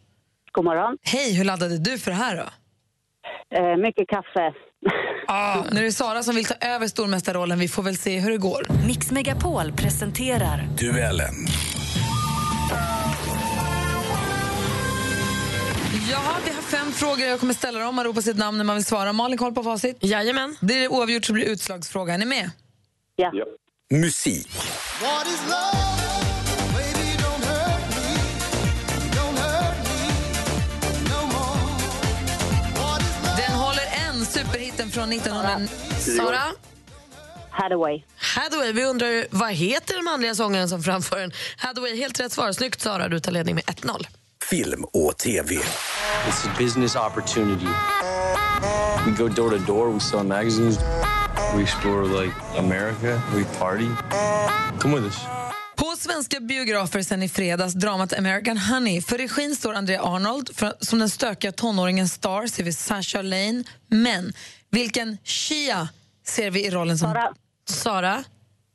[0.52, 0.98] God morgon.
[1.02, 2.50] Hej, hur laddade du för det här då?
[3.58, 4.54] Eh, mycket kaffe.
[5.28, 7.60] Ah, nu är det Sara som vill ta över stormästarrollen.
[7.60, 8.68] Vi får väl se hur det går.
[8.88, 11.36] Mix Megapol presenterar Duellen.
[16.12, 17.26] Jaha, vi har fem frågor.
[17.26, 17.96] Jag kommer ställa dem.
[17.96, 19.14] Man ropar sitt namn när man vill svara.
[19.14, 19.98] Malin, koll på facit?
[20.00, 20.56] Jajamän.
[20.62, 22.14] Blir det oavgjort så blir det utslagsfråga.
[22.14, 22.52] Är ni med?
[23.16, 23.32] Ja.
[23.92, 24.50] Musik.
[34.38, 35.60] Superhitten från 1900...
[36.00, 36.42] Sara?
[37.50, 38.04] Hathaway.
[38.18, 41.32] Hathaway, vi undrar ju, vad heter den manliga sångaren som framför den?
[41.58, 42.52] Hathaway, helt rätt svar.
[42.52, 44.08] Snyggt Sara, du tar ledning med 1-0.
[44.50, 45.56] Film och TV.
[45.56, 47.68] It's a business opportunity.
[49.06, 50.78] We go door to door, we sell magazines,
[51.56, 53.90] we explore like America, we party.
[54.80, 55.37] Come with us.
[55.78, 59.02] På svenska biografer sen i fredags dramat American Honey.
[59.02, 60.56] För regin står Andrea Arnold.
[60.56, 63.64] För, som den stökiga tonåringen Star ser vi Sasha Lane.
[63.88, 64.34] Men
[64.72, 65.90] vilken Shia
[66.28, 67.12] ser vi i rollen som...
[67.12, 67.34] Sara.
[67.70, 68.24] Sara?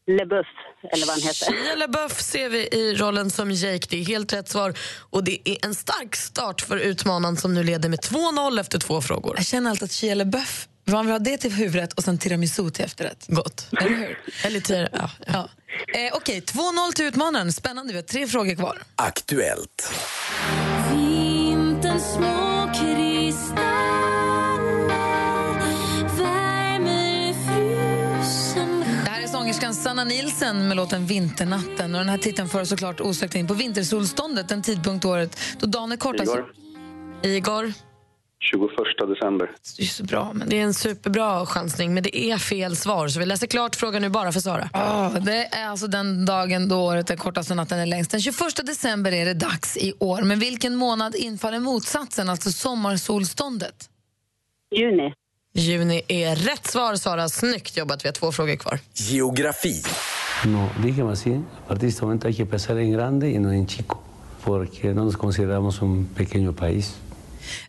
[0.07, 0.47] LeBeouf,
[0.93, 1.53] eller vad han heter.
[1.53, 3.87] Shia LaBeouf ser vi i rollen som Jake.
[3.91, 4.75] Det är helt rätt svar.
[5.11, 9.01] Och det är en stark start för utmanaren som nu leder med 2-0 efter två
[9.01, 9.35] frågor.
[9.37, 10.15] Jag känner alltid att Shia
[10.85, 13.25] man vill ha det till huvudrätt och sen tiramisu till efterrätt.
[13.29, 13.69] Gott.
[13.81, 14.19] Eller hur?
[14.45, 15.11] Eller ja.
[15.27, 15.49] Ja.
[15.95, 17.53] Eh, Okej, 2-0 till utmanaren.
[17.53, 18.79] Spännande, vi har tre frågor kvar.
[18.97, 19.93] Aktuellt.
[20.91, 22.53] Vinterns små
[29.05, 31.95] Det här är sångerskan Sanna Nilsen med låten Vinternatten.
[31.95, 35.93] Och den här titeln för såklart osökt in på vintersolståndet, en tidpunkt året då dagen
[35.93, 36.33] är kortast.
[36.33, 36.53] Igor.
[37.23, 37.73] Igor?
[38.43, 38.71] 21
[39.09, 39.51] december.
[39.77, 43.09] Det är så bra, men det är en superbra chansning, men det är fel svar.
[43.09, 44.71] Så vi läser klart frågan nu bara för Sara.
[44.73, 48.11] Ah, det är alltså den dagen då året är kortast och natten är längst.
[48.11, 48.37] Den 21
[48.67, 50.23] december är det dags i år.
[50.23, 53.89] Men vilken månad infaller motsatsen, alltså sommarsolståndet?
[54.75, 55.15] Juni.
[55.55, 57.29] Juni är rätt svar, Sara.
[57.29, 58.05] Snyggt jobbat.
[58.05, 58.79] Vi har två frågor kvar.
[58.95, 59.83] Geografi.
[60.45, 63.53] No, dijimos así, a partir de este momento hay que pensar en grande y no
[63.53, 64.03] en chico,
[64.45, 66.97] porque no nos consideramos un pequeño país.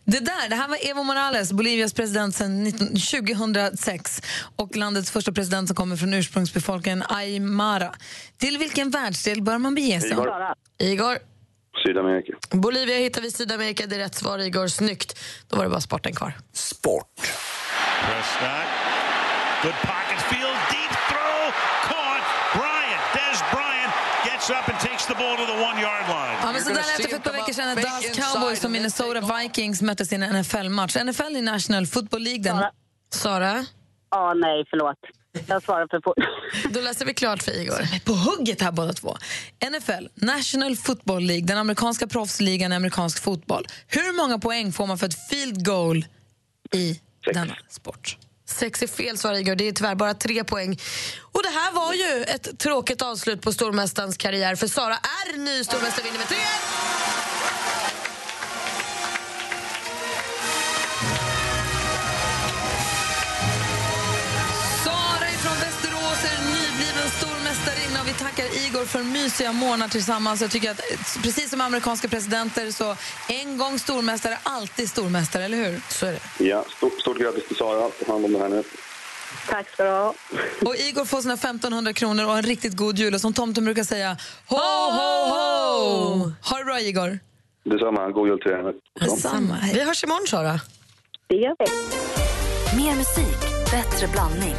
[0.04, 4.22] Det där, det här var Evo Morales, Bolivias president sedan 19 2006
[4.56, 7.94] och landets första president som kommer från ursprungsbefolkningen Aymara.
[8.38, 10.10] Till vilken världsdel bör man bege sig?
[10.10, 10.28] Igor.
[10.78, 11.18] Igor.
[11.86, 12.32] Sydamerika.
[12.50, 13.86] Bolivia hittar vi Sydamerika.
[13.86, 14.68] Det är rätt svar, Igor.
[14.68, 15.18] Snyggt.
[15.48, 16.32] Då var det bara sporten kvar.
[16.52, 17.06] Sport.
[19.62, 20.58] Good pocket field.
[20.70, 21.40] Deep throw.
[21.88, 22.26] Caught.
[22.54, 23.04] Bryant.
[23.16, 23.92] Des Bryant
[24.24, 26.33] gets up and takes the ball to the one yard line.
[26.54, 29.38] Men så där lät det för ett par veckor sedan när Dallas Cowboys och Minnesota
[29.38, 30.96] Vikings möttes i en NFL-match.
[30.96, 32.42] NFL i National Football League.
[32.42, 32.62] Den...
[33.10, 33.66] Sara?
[34.10, 34.98] Ja, nej, förlåt.
[35.46, 36.16] Jag svarar för fort.
[36.74, 38.04] Då läser vi klart för Igor.
[38.04, 39.16] På hugget här båda två.
[39.70, 43.66] NFL, National Football League, den amerikanska proffsligan i amerikansk fotboll.
[43.86, 46.04] Hur många poäng får man för ett field goal
[46.72, 47.00] i
[47.32, 48.16] denna sport?
[48.46, 49.54] Sex är fel svar, Igor.
[49.54, 50.78] Det är tyvärr bara tre poäng.
[51.44, 55.64] Och Det här var ju ett tråkigt avslut på stormästarens karriär för Sara är ny
[55.64, 56.36] stormästare vinner med 3
[64.84, 70.40] Sara från Västerås är nybliven stormästarinna och vi tackar Igor för mysiga månader tillsammans.
[70.40, 70.80] Jag tycker att
[71.22, 72.96] precis som amerikanska presidenter så
[73.28, 75.80] en gång stormästare, alltid stormästare, eller hur?
[75.88, 76.44] Så är det.
[76.44, 77.90] Ja, stort, stort grattis till Sara.
[78.06, 78.62] Ta hand om det här nu.
[79.48, 80.14] Tack ska du ha.
[80.66, 83.14] Och Igor får sina 1500 kronor och en riktigt god jul.
[83.14, 84.16] Och som tomten brukar säga,
[84.48, 86.32] ho, ho, ho!
[86.42, 87.18] Ha det bra, Igor.
[87.64, 88.10] Detsamma.
[88.10, 89.16] God jul till er.
[89.16, 89.56] Samma.
[89.74, 90.60] Vi hörs imorgon, Sara.
[91.26, 91.66] Det gör vi.
[92.82, 94.54] Mer musik, bättre blandning.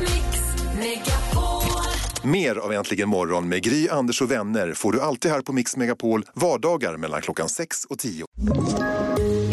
[2.24, 5.78] Mer av Äntligen morgon med Gry, Anders och vänner får du alltid här på Mix
[5.78, 8.26] Megapol vardagar mellan klockan 6 och 10.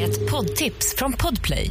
[0.00, 1.70] Ett poddtips från Podplay.